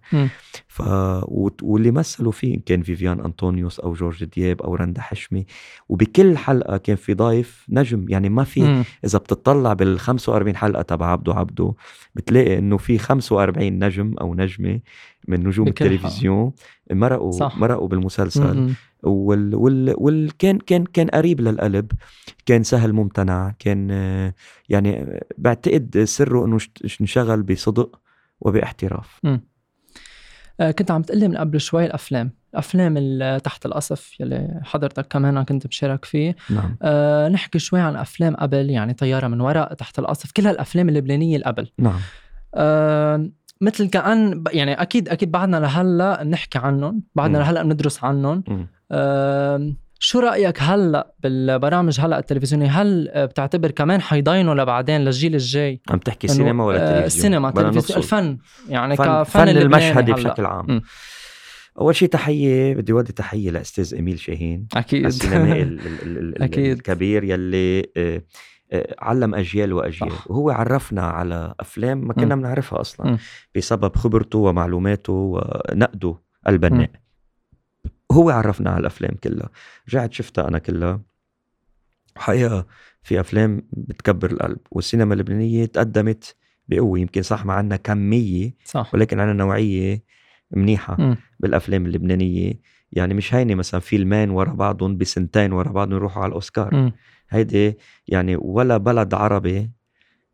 [0.78, 1.24] ف...
[1.62, 5.46] واللي مثلوا فيه كان فيفيان أنطونيوس أو جورج دياب أو رندا حشمي
[5.88, 8.84] وبكل حلقة كان في ضيف نجم يعني ما في.
[9.04, 11.74] إذا بتطلع بال 45 حلقة تبع عبده عبده
[12.14, 14.80] بتلاقي إنه في 45 نجم أو نجمة
[15.28, 16.52] من نجوم التلفزيون
[16.90, 17.58] مرقوا صح.
[17.58, 18.74] مرقوا بالمسلسل مم.
[19.02, 21.92] وال وال وال كان كان كان قريب للقلب
[22.46, 23.90] كان سهل ممتنع كان
[24.68, 26.58] يعني بعتقد سره إنه
[27.00, 28.00] انشغل بصدق
[28.40, 29.40] وباحتراف آه،
[30.60, 32.30] كنت عم تقلي من قبل شوي الأفلام.
[32.52, 36.36] الأفلام اللي تحت القصف يلي حضرتك كمان كنت مشارك فيه.
[36.50, 36.76] نعم.
[36.82, 41.36] أه نحكي شوي عن أفلام قبل يعني طيارة من ورق تحت القصف كل هالافلام اللبنانية
[41.36, 41.70] اللي قبل.
[41.78, 41.98] نعم.
[42.54, 47.38] أه مثل كأن ب- يعني أكيد أكيد بعدنا لهلأ بنحكي عنهم بعدنا.
[47.38, 48.44] لهلأ بندرس عنهم.
[48.48, 48.66] مم.
[49.98, 55.98] شو رأيك هلا بالبرامج هلا التلفزيونيه هل آه، بتعتبر كمان حيضاينوا لبعدين للجيل الجاي عم
[55.98, 57.98] تحكي سينما ولا آه، تلفزيون السينما تلفزيون.
[57.98, 60.12] الفن يعني فن, كفن فن المشهدي.
[60.12, 60.82] بشكل عام مم.
[61.80, 66.42] أول شيء تحية بدي ودي تحية لأستاذ إميل شاهين أكيد السينمائي ال- ال- ال- ال-
[66.42, 66.72] أكيد.
[66.76, 68.22] الكبير يلي آه،
[68.98, 70.30] علم أجيال وأجيال صح.
[70.30, 72.34] وهو عرفنا على أفلام ما كنا.
[72.36, 73.18] بنعرفها أصلا مم.
[73.56, 76.14] بسبب خبرته ومعلوماته ونقده
[76.48, 76.90] البناء
[78.12, 79.48] هو عرفنا على الافلام كلها
[79.88, 81.00] رجعت شفتها أنا كلها
[82.16, 82.66] حقيقة
[83.02, 86.36] في أفلام بتكبر القلب والسينما اللبنانية تقدمت
[86.68, 90.02] بقوة يمكن صح ما عندنا كمية صح ولكن عندنا نوعية
[90.50, 91.16] منيحة مم.
[91.40, 92.52] بالأفلام اللبنانية
[92.92, 96.92] يعني مش هيني مثلا فيلمين ورا بعضهم بسنتين ورا بعضهم يروحوا على الأوسكار.
[97.28, 99.70] هيدي يعني ولا بلد عربي.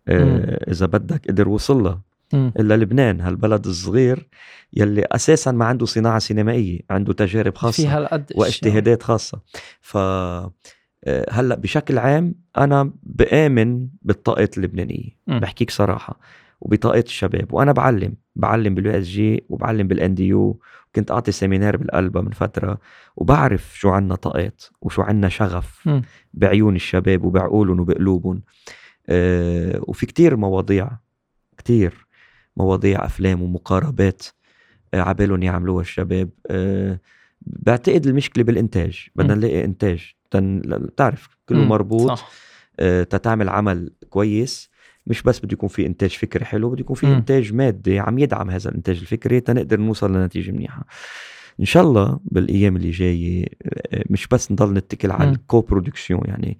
[0.08, 2.00] آه إذا بدك قدر وصل
[2.34, 4.28] إلا لبنان هالبلد الصغير
[4.72, 8.40] يلي أساسا ما عنده صناعة سينمائية عنده تجارب في خاصه هالقد أشياء.
[8.40, 9.40] واجتهادات خاصة
[9.80, 15.40] ف آه، هلأ بشكل عام أنا بآمن بالطاقة اللبنانية مم.
[15.40, 16.18] بحكيك صراحة
[16.60, 20.60] وبطاقة الشباب وأنا بعلم بعلم بال USJ وبعلم بال NDU
[20.96, 22.78] كنت أعطي seminar بال ALBA من فترة
[23.16, 26.02] وبعرف شو عنا طاقات وشو عنا شغف مم.
[26.34, 28.42] بعيون الشباب وبعقولهم وبقلوبهم
[29.08, 30.90] آه وفي كتير مواضيع
[31.58, 32.03] كتير
[32.56, 34.22] مواضيع أفلام ومقاربات
[34.94, 37.00] آه عبالهم يعملوها الشباب آه
[37.46, 39.34] بعتقد المشكلة بالإنتاج بدنا.
[39.34, 40.14] نلاقي إنتاج.
[40.34, 41.64] بتعرف كله.
[41.64, 42.30] مربوط صح
[42.80, 44.70] آه، تتعمل عمل كويس
[45.06, 47.06] مش بس بده يكون في إنتاج فكري حلو بده يكون في.
[47.06, 50.86] إنتاج مادي عم يدعم هذا الإنتاج الفكري تنقدر نوصل لنتيجة منيحة
[51.60, 53.44] إن شاء الله بالأيام اللي جاية
[54.10, 55.30] مش بس نضل نتكل على.
[55.30, 56.58] ال coproduction يعني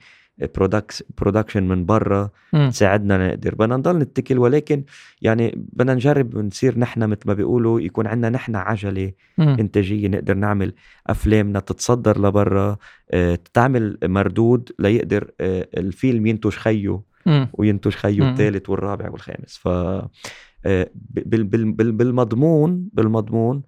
[1.18, 2.30] production من برا.
[2.52, 4.84] تساعدنا نقدر بدنا نضل نتكل ولكن
[5.22, 9.56] يعني بدنا نجرب نصير نحن مثل ما بيقولوا يكون عندنا نحن عجلة مم.
[9.60, 10.72] إنتاجية نقدر نعمل
[11.06, 12.76] أفلامنا تتصدر لبرا
[13.10, 17.48] آه، تعمل مردود ليقدر آه، الفيلم ينتج خيه مم.
[17.52, 18.30] وينتج خيه.
[18.30, 23.62] الثالث والرابع والخامس ف آه، بال- بال- بال- بالمضمون بالمضمون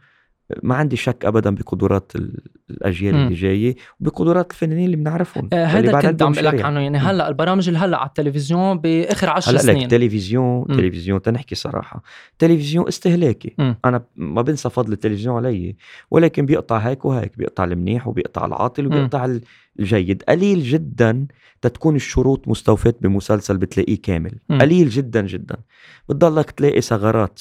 [0.63, 3.15] ما عندي شك ابدا بقدرات ال- الأجيال.
[3.15, 6.63] اللي جاية وبقدرات الفنانين اللي بنعرفهم آه، بعد كنت عم لك.
[6.65, 6.99] عنه يعني.
[6.99, 10.77] هلأ البرامج اللي هلأ على التلفزيون بآخر عشر هلأ لك سنين تلفزيون مم.
[10.77, 12.03] تلفزيون تنحكي صراحة
[12.39, 13.77] تلفزيون استهلاكي مم.
[13.85, 15.77] أنا ما بنسى فضل التلفزيون علي
[16.11, 19.41] ولكن بيقطع هيك وهيك بيقطع المنيح وبيقطع العاطل وبيقطع ال-
[19.81, 21.27] الجيد قليل جدا
[21.63, 24.59] تتكون الشروط مستوفاة بمسلسل بتلاقيه كامل مم.
[24.61, 25.57] قليل جدا جدا
[26.09, 27.41] بتضلك تلاقي ثغرات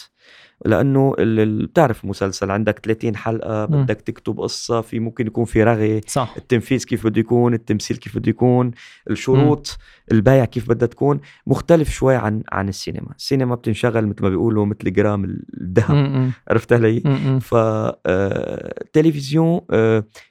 [0.66, 3.66] لأنه بتعرف مسلسل عندك 30 حلقة.
[3.66, 8.18] بدك تكتب قصة في ممكن يكون في رغي صح التنفيذ كيف بده يكون التمثيل كيف
[8.18, 8.72] بده يكون
[9.10, 9.78] الشروط
[10.12, 14.94] البيع كيف بدها تكون مختلف شوي عن عن السينما السينما بتنشغل مثل ما بيقولوا مثل
[14.94, 15.24] جرام
[15.62, 16.32] الذهب.
[16.50, 17.00] عرفت علي.
[17.42, 19.62] فالتلفزيون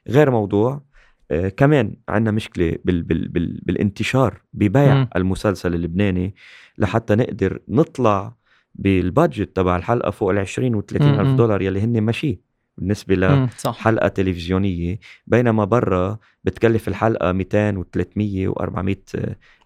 [0.09, 0.83] غير موضوع
[1.31, 5.09] آه، كمان عندنا مشكلة بال بال بال بالانتشار ببيع مم.
[5.17, 6.35] المسلسل اللبناني
[6.79, 8.37] لحتى نقدر نطلع
[8.75, 11.21] بالبادجت تبع الحلقة فوق ال 20 و 30 مم.
[11.21, 12.41] ألف دولار يلي هن ماشي
[12.79, 13.49] بالنسبة ل مم.
[13.59, 18.97] صح حلقة تلفزيونية بينما برا بتكلف الحلقة 200 و300 و400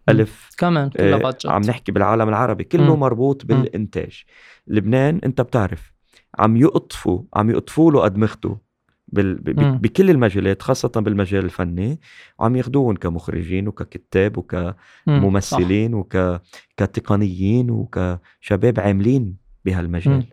[0.08, 3.00] ألف كمان كلها آه، بادجت عم نحكي بالعالم العربي كله مم.
[3.00, 4.24] مربوط بالإنتاج
[4.66, 5.92] لبنان أنت بتعرف
[6.38, 8.67] عم يقطفوا عم يقطفوا له أدمغته
[9.12, 9.34] بال...
[9.34, 9.60] ب...
[9.60, 9.78] مم.
[9.78, 12.00] بكل المجالات خاصة بالمجال الفني
[12.38, 14.38] وعم ياخدوهم كمخرجين وككتاب مم.
[14.38, 16.40] وكممثلين وك...
[16.76, 20.24] كتقنيين وكشباب عاملين بهالمجال.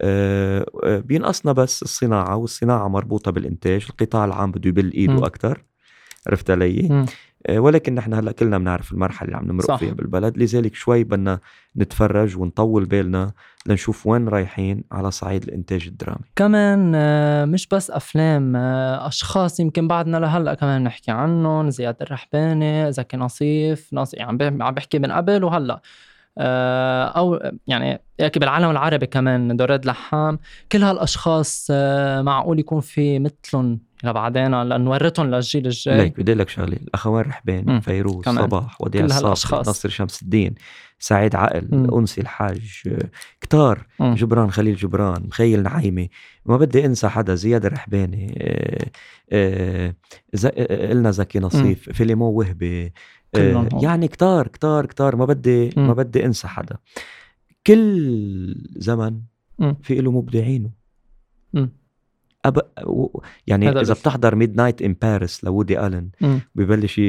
[0.00, 4.92] آه، آه، بينقصنا بس الصناعة والصناعة مربوطة بالإنتاج القطاع العام بده يبل.
[4.92, 5.64] إيده أكتر
[6.26, 7.06] عرفت علي؟
[7.46, 9.76] آه، ولكن نحن هلأ كلنا بنعرف المرحلة اللي عم نمرق صح.
[9.76, 11.38] فيها بالبلد لذلك شوي بدنا
[11.76, 13.32] نتفرج ونطول بالنا
[13.66, 16.24] لنشوف وين رايحين على صعيد الإنتاج الدرامي.
[16.36, 22.92] كمان آه، مش بس أفلام آه، أشخاص يمكن بعدنا لهلأ كمان نحكي عنهم زياد الرحباني
[22.92, 25.80] زكي نصيف ناصر يعني عم بح- عم بحكي من قبل وهلأ
[26.38, 30.38] أو يعني ياكي بالعالم العربي كمان دوراد لحام.
[30.72, 31.70] كل هالأشخاص
[32.20, 37.80] معقول يكون في مثلهم؟ لبعدين لنورثهم للجيل الجاي ليك بدي لك شغلة الاخوان رحباني مم.
[37.80, 38.36] فيروز كمان.
[38.44, 39.70] صباح وديع الصافي.
[39.70, 40.54] نصر شمس الدين
[40.98, 41.84] سعيد عقل مم.
[41.84, 43.10] الانسي الحاج آه،
[43.40, 44.14] كتار مم.
[44.14, 46.10] جبران خليل جبران مخيل نعيمي
[46.46, 48.86] ما بدي أنسى حدا زياد الرحباني آه،
[49.32, 49.94] آه،
[50.32, 52.92] ز- آه، قلنا زكي نصيف فيليمو وهبي
[53.34, 53.68] آه،.
[53.82, 55.86] يعني كتار كتار كتار ما بدي مم.
[55.86, 56.76] ما بدي أنسى حدا
[57.66, 59.20] كل زمن
[59.58, 59.76] مم.
[59.82, 60.70] في له مبدعينه
[61.54, 61.72] مم.
[62.44, 62.60] أب...
[63.46, 63.94] يعني هذا إذا.
[63.94, 66.08] بتحضر Midnight in Paris لوودي ألن.
[66.54, 67.00] ببلش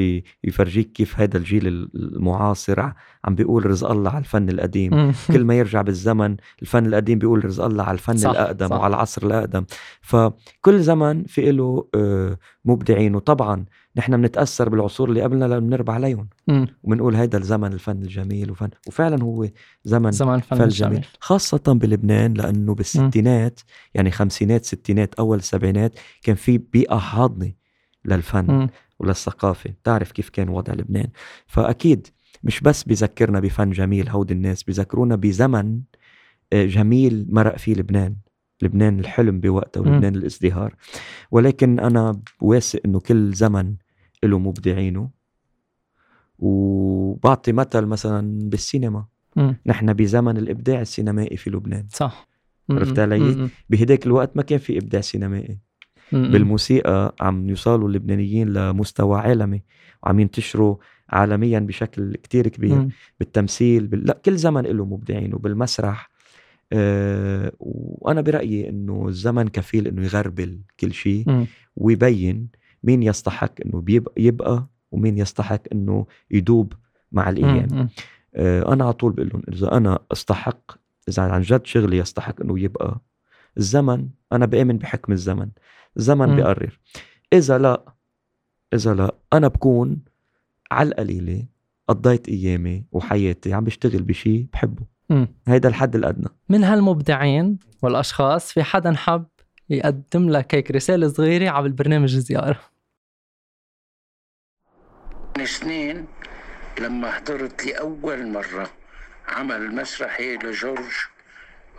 [0.44, 2.80] يفرجيك كيف هذا الجيل المعاصر
[3.24, 5.12] عم بيقول رزق الله على الفن القديم مم.
[5.34, 8.76] كل ما يرجع بالزمن الفن القديم بيقول رزق الله على الفن صح، الأقدم صح.
[8.76, 9.64] وعلى العصر الأقدم
[10.00, 13.14] فكل زمن في له آه، مبدعين.
[13.14, 13.64] وطبعا
[13.96, 16.28] نحن بنتأثر بالعصور اللي قبلنا لأنه بنربع عليهم.
[16.82, 19.48] وبنقول هيدا الزمن الفن الجميل وفن وفعلا هو
[19.84, 20.92] زمن زمان فن فن الجميل.
[20.92, 21.06] جميل.
[21.20, 23.60] خاصة بلبنان لأنه بالستينات
[23.94, 27.52] يعني خمسينات ستينات أول السبعينات كان في بيئة حاضنة
[28.04, 28.68] للفن مم.
[28.98, 29.70] وللثقافة.
[29.84, 31.08] تعرف كيف كان وضع لبنان.
[31.46, 32.06] فأكيد
[32.44, 35.80] مش بس بذكرنا بفن جميل هود الناس بذكرونا بزمن
[36.52, 38.16] آه، جميل مرق فيه لبنان.
[38.64, 39.80] لبنان الحلم بوقته.
[39.80, 40.74] ولبنان الازدهار
[41.30, 43.74] ولكن أنا واثق إنه كل زمن
[44.24, 45.10] له مبدعينه
[46.38, 49.04] وبعطي مثل مثلا بالسينما
[49.36, 49.56] مم.
[49.66, 52.28] نحن بزمن الإبداع السينمائي في لبنان صح
[52.70, 52.98] عرفت.
[52.98, 55.58] علي؟ بهداك الوقت ما كان في إبداع سينمائي
[56.12, 56.30] مم.
[56.30, 59.62] بالموسيقى عم يوصلوا اللبنانيين لمستوى عالمي
[60.02, 60.76] وعم ينتشروا
[61.08, 62.88] عالميا بشكل كتير كبير مم.
[63.20, 64.06] بالتمثيل بال...
[64.06, 66.10] لا كل زمن له مبدعين وبالمسرح
[66.72, 67.52] آه
[68.04, 71.24] وأنا برأيي إنه الزمن كفيل إنه يغربل كل شيء.
[71.76, 72.48] ويبين
[72.82, 76.72] مين يستحق إنه بيبقى يبقى ومين يستحق إنه يدوب
[77.12, 77.66] مع الأيام.
[78.34, 80.70] آه أنا على طول بقول لهم إذا أنا استحق
[81.08, 83.00] إذا عن جد شغلي يستحق إنه يبقى
[83.58, 85.48] الزمن أنا بآمن بحكم الزمن
[85.96, 86.36] الزمن مم.
[86.36, 86.78] بيقرر
[87.32, 87.94] إذا لا
[88.74, 89.98] إذا لا أنا بكون
[90.70, 91.44] على القليلة
[91.88, 95.28] قضيت أيامي وحياتي عم بشتغل بشيء بحبه مم.
[95.48, 96.28] هيدا الحد الأدنى.
[96.48, 99.26] من هالمبدعين والأشخاص في حدا حب
[99.70, 102.60] يقدم لك هيك رسالة صغيرة على البرنامج زياره
[105.38, 106.06] من سنين
[106.80, 108.70] لما حضرت لأول مرة
[109.28, 110.92] عمل مسرحي لجورج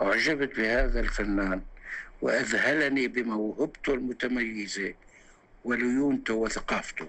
[0.02, 1.62] أعجبت بهذا الفنان
[2.22, 4.94] وأذهلني بموهبته المتميزة
[5.64, 7.06] وليونته وثقافته.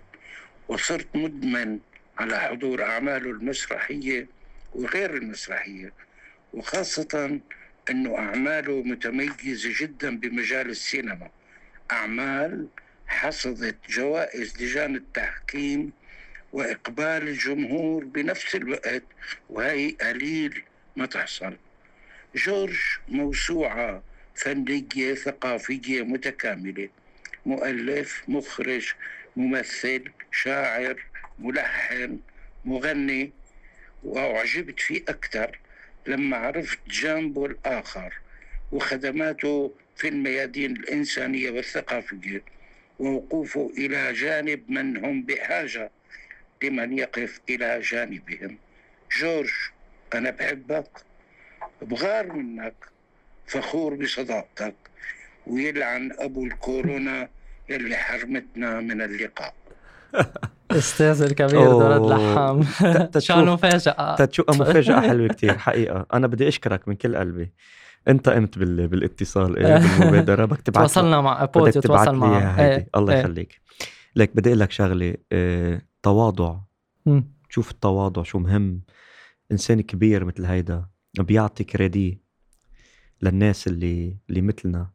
[0.68, 1.80] وصرت مدمن
[2.20, 4.28] على حضور أعماله المسرحية
[4.76, 5.94] وغير المسرحية.
[6.54, 7.40] وخاصة
[7.90, 11.30] أنه أعماله متميزة جدا بمجال السينما.
[11.92, 12.68] أعمال
[13.08, 15.92] حصدت جوائز لجان التحكيم
[16.54, 19.04] وإقبال الجمهور بنفس الوقت
[19.50, 20.64] وهي قليل
[20.96, 21.58] ما تحصل.
[22.36, 24.04] جورج موسوعة
[24.36, 26.90] فنية ثقافية متكاملة.
[27.46, 28.94] مؤلف مخرج
[29.36, 31.04] ممثل شاعر
[31.40, 32.20] ملحن
[32.66, 33.32] مغني
[34.04, 35.60] وأعجبت فيه أكثر
[36.08, 38.14] لما عرفت جانبه الآخر
[38.72, 42.44] وخدماته في الميادين الإنسانية والثقافية
[43.00, 45.92] ووقوفه إلى جانب من هم بحاجة
[46.64, 48.58] لمن يقف إلى جانبهم.
[49.20, 49.54] جورج
[50.14, 50.90] أنا بحبك
[51.82, 52.76] بغار منك
[53.48, 54.76] فخور بصداقتك
[55.48, 57.30] ويلعن أبو الكورونا
[57.70, 59.56] يلي حرمتنا من اللقاء.
[60.72, 62.64] أستاذ الكبير دولت لحام
[63.18, 66.06] شان مفاجأة تتشوق مفاجأة حلوة كتير حقيقة.
[66.14, 67.54] أنا بدي أشكرك من كل قلبي.
[68.08, 68.88] أنت قمت بال...
[68.88, 73.20] بالاتصال إيه بالمبادرة بدك تبعت تواصلنا مع بوديو تواصل مع إيه الله إيه.
[73.20, 73.62] يخليك.
[74.16, 75.82] لك بدي أقول لك شغلة آه...
[76.04, 76.56] تواضع.
[77.50, 78.82] شوف التواضع شو مهم.
[79.52, 80.86] إنسان كبير مثل هيدا
[81.20, 82.22] بيعطي كريدي
[83.22, 84.90] للناس اللي اللي مثلنا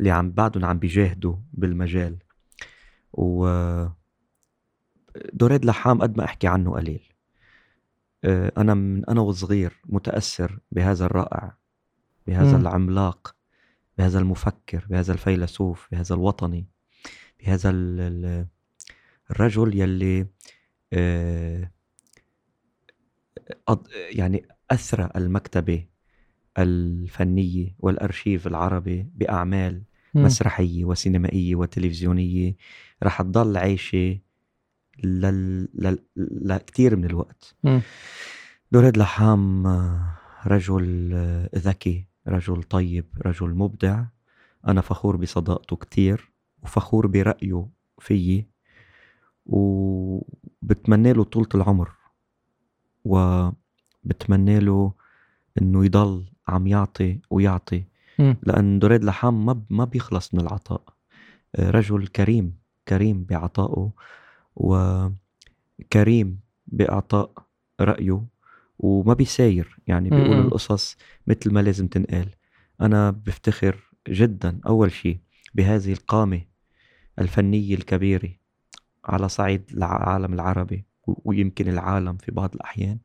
[0.00, 2.16] اللي عم بعدهم عم بيجاهدوا بالمجال.
[3.12, 3.46] و
[5.32, 7.02] دوريد لحام قد ما أحكي عنه قليل
[8.24, 11.56] آه، أنا من أنا وصغير متأثر بهذا الرائع
[12.26, 12.60] بهذا م.
[12.60, 13.36] العملاق
[13.98, 16.66] بهذا المفكر بهذا الفيلسوف بهذا الوطني
[17.40, 17.70] بهذا
[19.30, 20.26] الرجل يلي
[20.92, 21.70] آه،
[24.10, 25.86] يعني أثرى المكتبة
[26.58, 29.82] الفنية والأرشيف العربي بأعمال
[30.14, 30.22] م.
[30.24, 32.56] مسرحية وسينمائية وتلفزيونية
[33.02, 34.18] رح تضل عايشة
[35.04, 35.68] لل...
[35.74, 35.98] لل...
[36.16, 37.54] لكثير من الوقت.
[37.64, 37.80] م.
[38.72, 39.66] دوريد لحام
[40.46, 41.14] رجل
[41.56, 44.04] ذكي رجل طيب رجل مبدع.
[44.68, 46.32] أنا فخور بصداقته كتير
[46.62, 47.66] وفخور برأيه
[47.98, 48.46] فيي
[49.46, 51.90] وبتمنى له طولة العمر
[53.04, 54.92] وبتمنى له
[55.62, 57.84] إنه يضل عم يعطي ويعطي.
[58.18, 58.34] م.
[58.42, 60.82] لأن دوريد لحام ما ما بيخلص من العطاء.
[61.58, 63.92] رجل كريم كريم بعطائه.
[64.56, 67.30] وكريم بإعطاء
[67.80, 68.22] رأيه
[68.78, 69.78] وما بيساير.
[69.86, 72.28] يعني بيقول القصص مثل ما لازم تنقال.
[72.80, 75.18] أنا بفتخر جدا أول شيء
[75.54, 76.40] بهذه القامة
[77.18, 78.30] الفنية الكبيرة
[79.04, 82.98] على صعيد العالم العربي ويمكن العالم في بعض الأحيان.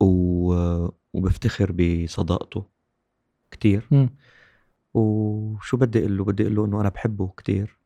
[0.00, 0.88] و...
[1.12, 2.64] وبفتخر بصداقته
[3.50, 3.86] كتير.
[3.90, 4.06] م.
[4.94, 7.78] وشو بدي أقول له؟ بدي أقول له إنه أنا بحبه كتير.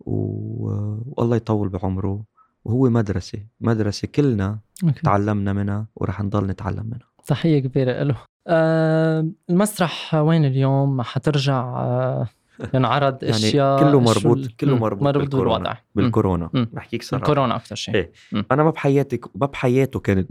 [0.00, 2.24] والله يطول بعمره.
[2.64, 5.00] وهو مدرسة مدرسة كلنا أوكي.
[5.00, 7.08] تعلمنا منها ورح نضل نتعلم منها.
[7.26, 8.16] تحية كبيرة له.
[8.46, 12.28] آه المسرح وين اليوم؟ حترجع آه
[12.74, 15.58] ينعرض يعني أشياء كله مربوط كله مربوط, مربوط بالكورونا.
[15.58, 15.76] بالوضع.
[15.94, 16.50] بالكورونا.
[16.72, 17.22] بحكيك صراحة.
[17.22, 17.94] الكورونا أكثر شيء.
[17.94, 18.12] إيه.
[18.50, 20.26] أنا ما بحياتي ما بحياته كان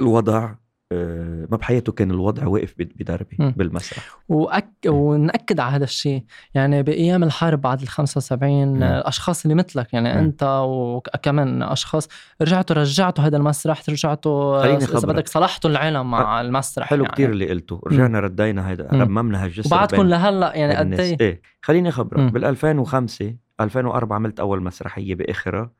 [0.00, 0.54] الوضع
[0.92, 3.36] ما بحياته كان الوضع واقف بدربي.
[3.38, 4.70] بالمسرح وأك...
[4.86, 10.16] ونأكد على هذا الشيء يعني بأيام الحرب بعد ال 75 الأشخاص اللي مثلك يعني م.
[10.16, 12.08] أنت وكمان أشخاص
[12.42, 15.06] رجعتوا رجعتوا هذا المسرح رجعتوا خليني إذا.
[15.06, 17.14] بدك صلحتوا العالم مع المسرح حلو يعني.
[17.14, 18.88] كتير اللي قلته رجعنا ردينا هيدا.
[18.92, 21.20] رممنا هالجسر وبعدكم لهلأ يعني قد الناس.
[21.20, 22.28] إيه خليني خبرك م.
[22.28, 25.70] بال 2005 2004 عملت أول مسرحية باخرها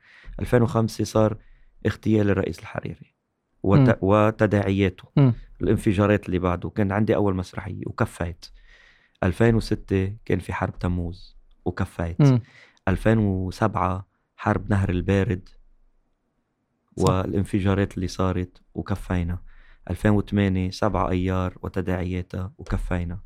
[0.40, 1.36] 2005 صار
[1.86, 3.15] اغتيال الرئيس الحريري
[3.66, 3.90] وت...
[3.90, 3.94] م.
[4.00, 5.32] وتداعياته م.
[5.62, 8.46] الانفجارات اللي بعده كان عندي أول مسرحية وكفيت
[9.22, 12.40] 2006 كان في حرب تموز وكفيت م.
[12.88, 15.48] 2007 حرب نهر البارد
[16.96, 17.08] صح.
[17.08, 19.38] والانفجارات اللي صارت وكفينا
[19.90, 23.20] 2008 7 أيار وتداعياتها وكفينا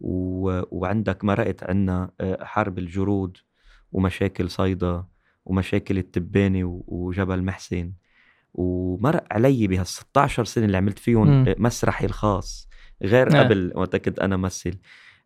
[0.00, 0.60] و...
[0.70, 3.36] وعندك مرقت عنا آه، حرب الجرود
[3.92, 5.04] ومشاكل صيدا
[5.44, 7.92] ومشاكل التباني وجبل محسن
[8.58, 11.48] ومرق علي بهال 16 سنة اللي عملت فيهم.
[11.48, 12.68] آه، مسرحي الخاص
[13.02, 13.42] غير آه.
[13.42, 14.78] قبل وقت كنت أنا مثل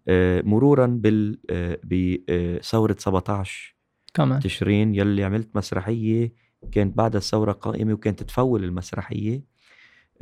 [0.08, 1.38] آه، مرورا بال
[1.84, 3.76] بثوره 17
[4.14, 6.34] كمان تشرين يلي عملت مسرحية
[6.72, 9.44] كانت بعد الثورة قائمة وكانت تفول المسرحية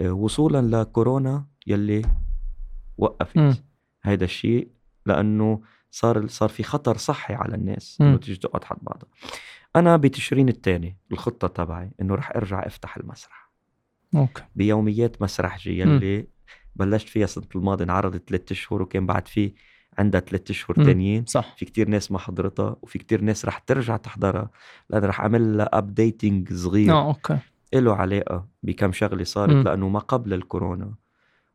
[0.00, 2.02] آه، وصولا لكورونا يلي
[2.98, 3.54] وقفت مم.
[4.02, 4.70] هيدا الشيء
[5.06, 7.98] لأنه صار صار في خطر صحي على الناس.
[8.00, 9.08] إنه تيجي تقعد حد بعضها
[9.76, 13.50] أنا بتشرين الثاني الخطة تبعي إنه رح أرجع أفتح المسرح.
[14.14, 14.42] Okay.
[14.57, 16.26] بيوميات مسرحجي يلي
[16.76, 19.53] بلشت فيها السنة الماضيه انعرضت ثلاث اشهر وكان بعد في
[19.99, 20.84] عندها ثلاث اشهر مم.
[20.84, 21.24] تانيين.
[21.26, 21.57] صح.
[21.57, 24.51] في كتير ناس ما حضرتها وفي كتير ناس رح ترجع تحضرها
[24.90, 26.92] لأن رح أعمل لها updating صغير.
[26.92, 27.38] آه okay.
[27.74, 29.62] له علاقة بكم شغلة صارت مم.
[29.62, 30.94] لأنه ما قبل الكورونا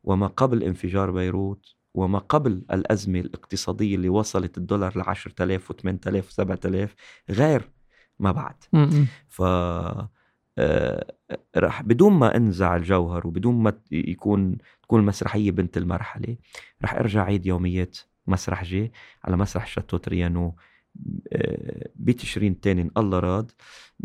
[0.04, 6.28] وما قبل انفجار بيروت وما قبل الأزمة الاقتصادية اللي وصلت الدولار ل 10000 و 8000
[6.28, 6.96] و 7000
[7.30, 7.70] غير
[8.20, 8.56] ما بعد.
[9.28, 9.42] ف
[10.58, 11.14] آه،
[11.58, 16.36] رح بدون ما انزع الجوهر وبدون ما يكون تكون المسرحيه بنت المرحلة
[16.84, 17.98] رح ارجع عيد يوميات
[18.28, 18.92] مسرحجي
[19.24, 20.56] على مسرح Château Trianon
[21.34, 23.52] آه، بتشرين الثاني إن الله راد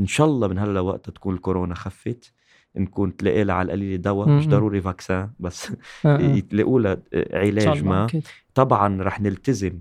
[0.00, 2.32] إن شاء الله من هلا وقتها تكون الكورونا خفت
[2.76, 4.48] نكون تلاقي لها على القليله دواء مش.
[4.48, 5.72] ضروري vaccin بس
[6.06, 6.20] آه،.
[6.36, 7.02] يتلاقوا لها
[7.32, 8.06] علاج ما.
[8.54, 9.80] طبعا رح نلتزم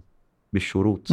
[0.53, 1.11] بالشروط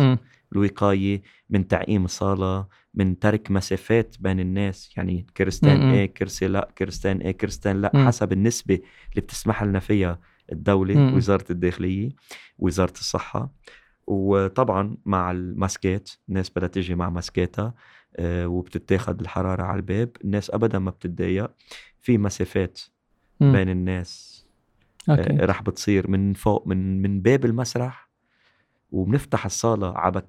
[0.56, 0.58] م.
[0.58, 5.92] الوقاية من تعقيم صالة من ترك مسافات بين الناس يعني كريستان م-م.
[5.92, 8.06] إيه كرسي لا كريستان إيه كريستان لا م.
[8.06, 8.74] حسب النسبة
[9.10, 10.18] اللي بتسمح لنا فيها
[10.52, 11.14] الدولة م-م.
[11.16, 12.08] وزارة الداخلية
[12.58, 13.50] وزارة الصحة
[14.06, 17.74] وطبعا مع الماسكات الناس بدها تجي مع ماسكاتها
[18.16, 21.50] آه، وبتتاخد الحرارة على الباب الناس أبدا ما بتتضايق
[22.00, 22.80] في مسافات
[23.40, 23.52] م.
[23.52, 24.36] بين الناس.
[25.08, 28.05] آه، رح بتصير من فوق من من باب المسرح
[28.90, 30.22] وبنفتح الصالة على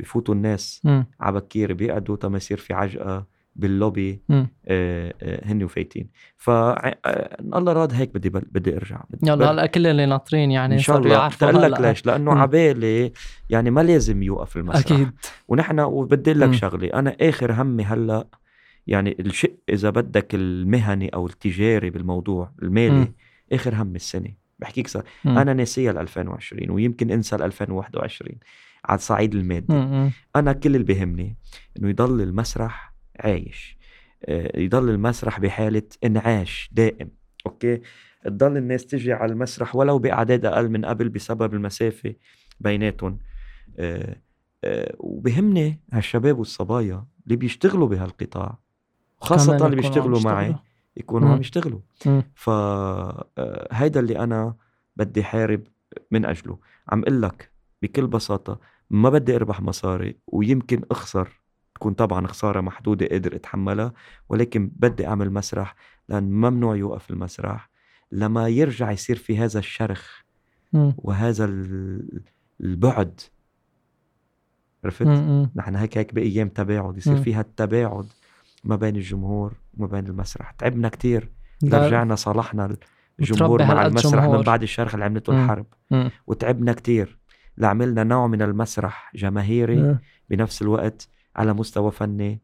[0.00, 0.82] بفوتوا الناس.
[1.20, 1.42] على
[1.74, 3.26] بيقعدوا تما يصير في عجقة
[3.58, 4.22] باللوبي.
[4.30, 6.98] آه، آه، هن وفايتين ف آه،
[7.40, 10.78] إن الله راد هيك بدي بدي ارجع بدي يلا هلا كل اللي ناطرين يعني إن
[10.78, 11.80] شاء الله بقول لك.
[11.80, 12.38] ليش لأنه.
[12.38, 13.12] عبالي
[13.50, 15.10] يعني ما لازم يوقف المسرح أكيد
[15.48, 16.52] ونحن وبدي لك.
[16.52, 18.26] شغلة أنا آخر همي هلأ
[18.86, 23.14] يعني الشق إذا بدك المهني أو التجاري بالموضوع المالي م.
[23.52, 25.38] آخر هم السنة بحكيك صار م.
[25.38, 28.38] أنا ناسية ال 2020 ويمكن إنسى ال 2021
[28.84, 29.72] على الصعيد المادي.
[30.36, 31.36] أنا كل اللي بيهمني
[31.78, 33.78] إنه يضل المسرح عايش
[34.24, 37.10] آه، يضل المسرح بحالة إنعاش دائم
[37.46, 37.80] أوكي
[38.24, 42.14] تضل الناس تجي على المسرح ولو بأعداد أقل من قبل بسبب المسافة
[42.60, 43.18] بيناتهم
[43.78, 44.16] آه،
[44.64, 48.58] آه، وبهمني هالشباب والصبايا اللي بيشتغلوا بهالقطاع
[49.20, 50.54] خاصة اللي بيشتغلوا معي.
[50.98, 51.28] يكونوا.
[51.32, 52.22] عم يشتغلوا مم.
[52.34, 53.68] ف آه،
[54.00, 54.54] اللي أنا
[54.96, 55.62] بدي حارب
[56.10, 57.50] من أجله عم أقول لك
[57.82, 61.40] بكل بساطة ما بدي أربح مصاري ويمكن أخسر
[61.74, 63.92] تكون طبعا خسارة محدودة قادر أتحملها
[64.28, 65.74] ولكن بدي أعمل مسرح
[66.08, 67.70] لأن ممنوع يوقف المسرح
[68.12, 70.22] لما يرجع يصير في هذا الشرخ
[70.72, 70.92] م.
[70.98, 72.20] وهذا ال-
[72.60, 73.20] البعد
[74.84, 75.06] عرفت؟
[75.56, 77.16] نحن هيك هيك بأيام تباعد يصير.
[77.16, 78.06] فيها التباعد
[78.64, 81.30] ما بين الجمهور وما بين المسرح تعبنا كتير
[81.62, 82.76] لا- رجعنا صالحنا
[83.20, 84.40] الجمهور مع المسرح من.
[84.42, 85.44] بعد الشرخ اللي عملته مم.
[85.44, 86.08] الحرب م.
[86.26, 87.18] وتعبنا كتير
[87.58, 89.98] لعملنا نوع من المسرح جماهيري م.
[90.30, 92.42] بنفس الوقت على مستوى فني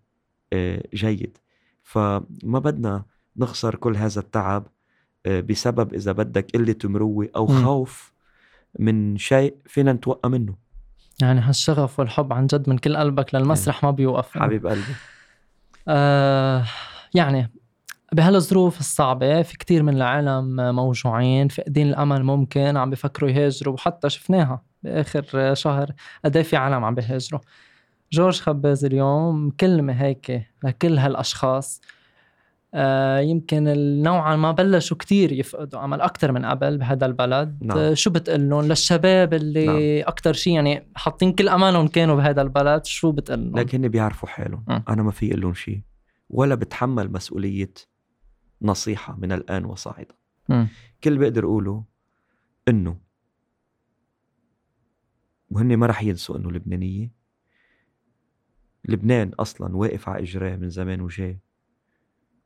[0.52, 1.38] آه، جيد
[1.82, 3.04] فما بدنا
[3.36, 4.66] نخسر كل هذا التعب
[5.26, 7.64] آه، بسبب إذا بدك قلة مروة أو مم.
[7.64, 8.12] خوف
[8.78, 10.54] من شيء فينا نتوقع منه
[11.22, 14.82] يعني هالشغف والحب عن جد من كل قلبك للمسرح ما بيوقف حبيب قلبي
[15.88, 16.64] آه
[17.14, 17.50] يعني
[18.12, 24.62] بهالظروف الصعبة في كتير من العالم موجوعين فاقدين الأمل ممكن عم بفكروا يهاجروا وحتى شفناها
[24.82, 25.92] بآخر شهر
[26.24, 27.40] قد إيه في عالم عم بيهاجروا.
[28.12, 31.80] جورج خباز اليوم كلمة هيك لكل هالأشخاص
[33.20, 33.64] يمكن
[34.02, 37.78] نوعا ما بلشوا كتير يفقدوا أمل أكتر من قبل بهذا البلد نعم.
[37.78, 40.08] آه شو بتقول لهم للشباب اللي نعم.
[40.08, 44.28] أكتر شيء يعني حاطين كل أمانهم كانوا بهذا البلد شو بتقول لهم؟ لكن هن بيعرفوا
[44.28, 44.82] حالهم مم.
[44.88, 45.80] أنا ما في أقول لهم شيء
[46.30, 47.74] ولا بتحمل مسؤولية
[48.62, 50.14] نصيحة من الآن وصاعدا.
[50.48, 50.66] كل
[51.06, 51.84] اللي بقدر أقوله
[52.68, 52.96] إنه
[55.50, 57.12] وهن ما رح ينسوا إنه لبنانية
[58.84, 61.40] لبنان أصلا واقف على إجراه من زمان وجاي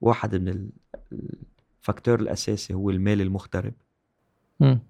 [0.01, 0.71] واحد من ال-
[1.81, 3.75] الفاكتور الأساسي هو المال المغترب.
[4.61, 4.81] مم.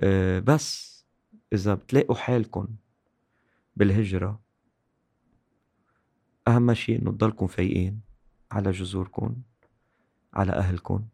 [0.00, 0.98] أه بس
[1.52, 2.68] إذا بتلاقوا حالكم
[3.76, 4.40] بالهجرة
[6.48, 8.00] أهم شيء إنه تضلكم فايقين
[8.50, 9.36] على جذوركم
[10.34, 11.04] على أهلكم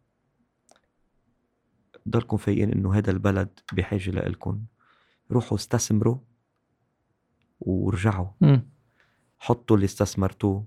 [2.05, 4.63] تضلكم فايقين إنه هذا البلد بحاجة لإلكم
[5.31, 6.17] روحوا استثمروا
[7.59, 8.27] ورجعوا.
[8.41, 8.61] مم.
[9.39, 10.65] حطوا اللي استثمرتوه.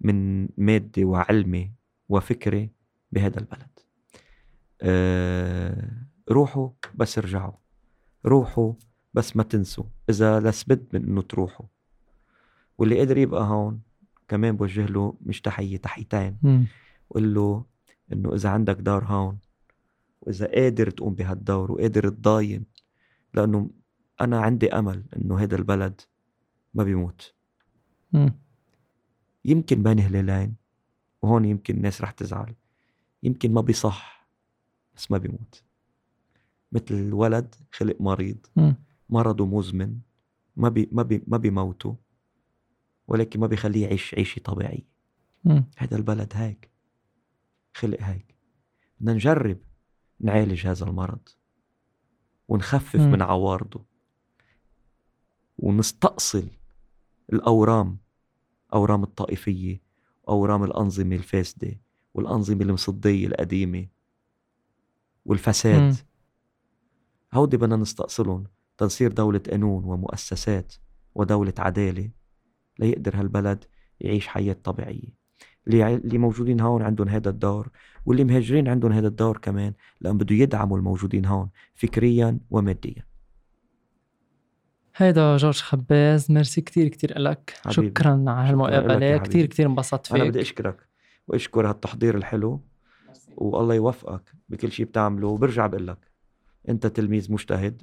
[0.00, 1.72] من مادي وعلمي
[2.08, 2.70] وفكري
[3.12, 3.78] بهذا البلد.
[4.82, 5.90] أه
[6.30, 7.52] روحوا بس ارجعوا
[8.26, 8.72] روحوا
[9.14, 9.84] بس ما تنسوا.
[10.10, 11.66] إذا لسبد من إنه تروحوا.
[12.78, 13.80] واللي قادر يبقى هون
[14.28, 16.38] كمان بوجه له مش تحية تحيتين.
[16.42, 16.66] مم.
[17.10, 17.64] وقول له
[18.12, 19.38] إنه إذا عندك دار هون
[20.20, 22.64] وإذا قادر تقوم بهالدور وقادر تضاين
[23.34, 23.70] لأنه
[24.20, 26.00] أنا عندي أمل إنه هذا البلد
[26.74, 27.34] ما بيموت.
[28.12, 28.32] مم.
[29.44, 30.54] يمكن بين هلالين
[31.22, 32.54] وهون يمكن الناس رح تزعل
[33.22, 34.28] يمكن ما بيصح
[34.96, 35.62] بس ما بيموت
[36.72, 38.46] مثل ولد خلق مريض.
[39.08, 39.98] مرضه مزمن
[40.56, 41.96] ما بي ما بي ما بيموته
[43.08, 44.88] ولكن ما بيخليه يعيش عيشة طبيعية
[45.44, 45.64] مم.
[45.76, 46.70] هذا البلد هيك
[47.74, 48.34] خلق هيك
[49.00, 49.58] بدنا نجرب
[50.20, 51.28] نعالج هذا المرض
[52.48, 53.12] ونخفف مم.
[53.12, 53.84] من عوارضه
[55.58, 56.48] ونستأصل
[57.32, 57.98] الأورام
[58.74, 59.80] أورام الطائفية
[60.24, 61.80] وأورام الأنظمة الفاسدة
[62.14, 63.86] والأنظمة المصدية القديمة
[65.24, 65.94] والفساد.
[67.34, 68.44] هودي بدنا نستأصلهم
[68.78, 70.74] تنصير دولة قانون ومؤسسات
[71.14, 72.10] ودولة عدالة
[72.78, 73.64] ليقدر هالبلد
[74.00, 75.24] يعيش حياة طبيعية.
[75.66, 77.68] اللي موجودين هون عندهم هذا الدور
[78.06, 83.06] واللي مهاجرين عندهم هذا الدور كمان لأن بده يدعموا الموجودين هون فكريا وماديا.
[84.96, 87.88] هيدا جورج خباز ميرسي كتير كتير لك حبيبي.
[87.88, 89.46] شكرا على كتير حبيبي.
[89.46, 90.28] كتير انبسطت أنا فيك.
[90.30, 90.76] بدي أشكرك
[91.28, 92.60] وأشكر هالتحضير الحلو.
[93.36, 95.28] والله يوفقك بكل شيء بتعمله.
[95.28, 95.98] وبرجع بقول لك
[96.68, 97.82] أنت تلميذ مجتهد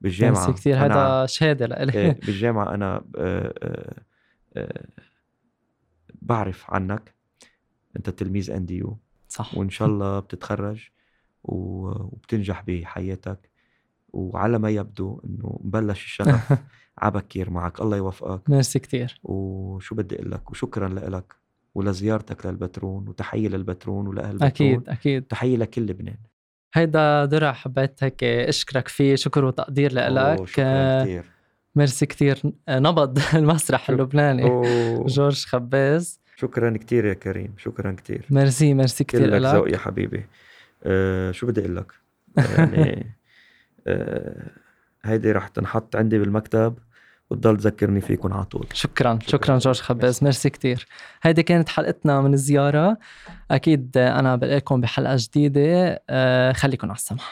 [0.00, 0.46] بالجامعة.
[0.46, 0.84] ميرسي أنا
[1.20, 4.02] هذا شهادة إيه، لإلي بالجامعة أنا آه، آه،
[4.56, 4.86] آه،
[6.22, 7.14] بعرف عنك.
[7.96, 9.56] أنت تلميذ ان دي يو صح.
[9.58, 10.88] وإن شاء الله بتتخرج
[11.44, 13.50] و- وبتنجح بحياتك.
[14.14, 16.58] وعلى ما يبدو إنه مبلش الشغف
[16.98, 17.80] عبكير معك.
[17.80, 18.50] الله يوفقك.
[18.50, 19.20] ميرسي كتير.
[19.22, 21.34] وشو بدي أقول لك؟ وشكرا لك
[21.74, 24.48] ولزيارتك للبترون وتحية للبترون ولأهل البترون.
[24.48, 24.88] أكيد.
[24.88, 26.16] أكيد تحية لكل لبنان
[26.74, 29.14] هيدا درع حبيت هيك أشكرك فيه.
[29.14, 31.24] شكر وتقدير لك شكرا كثير
[31.76, 32.42] ميرسي كتير.
[32.68, 34.44] نبض المسرح اللبناني.
[34.44, 36.20] أوه، جورج خباز.
[36.36, 37.54] شكرا كثير يا كريم.
[37.56, 40.26] شكرا كثير Merci merci كتير كلك ذوق لك يا حبيبي.
[40.82, 41.92] أه شو بدي أقول لك؟
[42.58, 43.16] يعني
[45.04, 46.78] هيدي رح تنحط عندي بالمكتب
[47.30, 48.66] وتضل تذكرني فيكم على طول.
[48.72, 49.18] شكرا.
[49.26, 49.58] شكراً.
[49.58, 50.24] جورج خباز.
[50.24, 50.86] ميرسي كتير.
[51.22, 52.98] هيدي كانت حلقتنا من الزيارة.
[53.50, 56.02] أكيد أنا بلاقيكم بحلقة جديدة.
[56.10, 57.24] آه، خليكم على السمع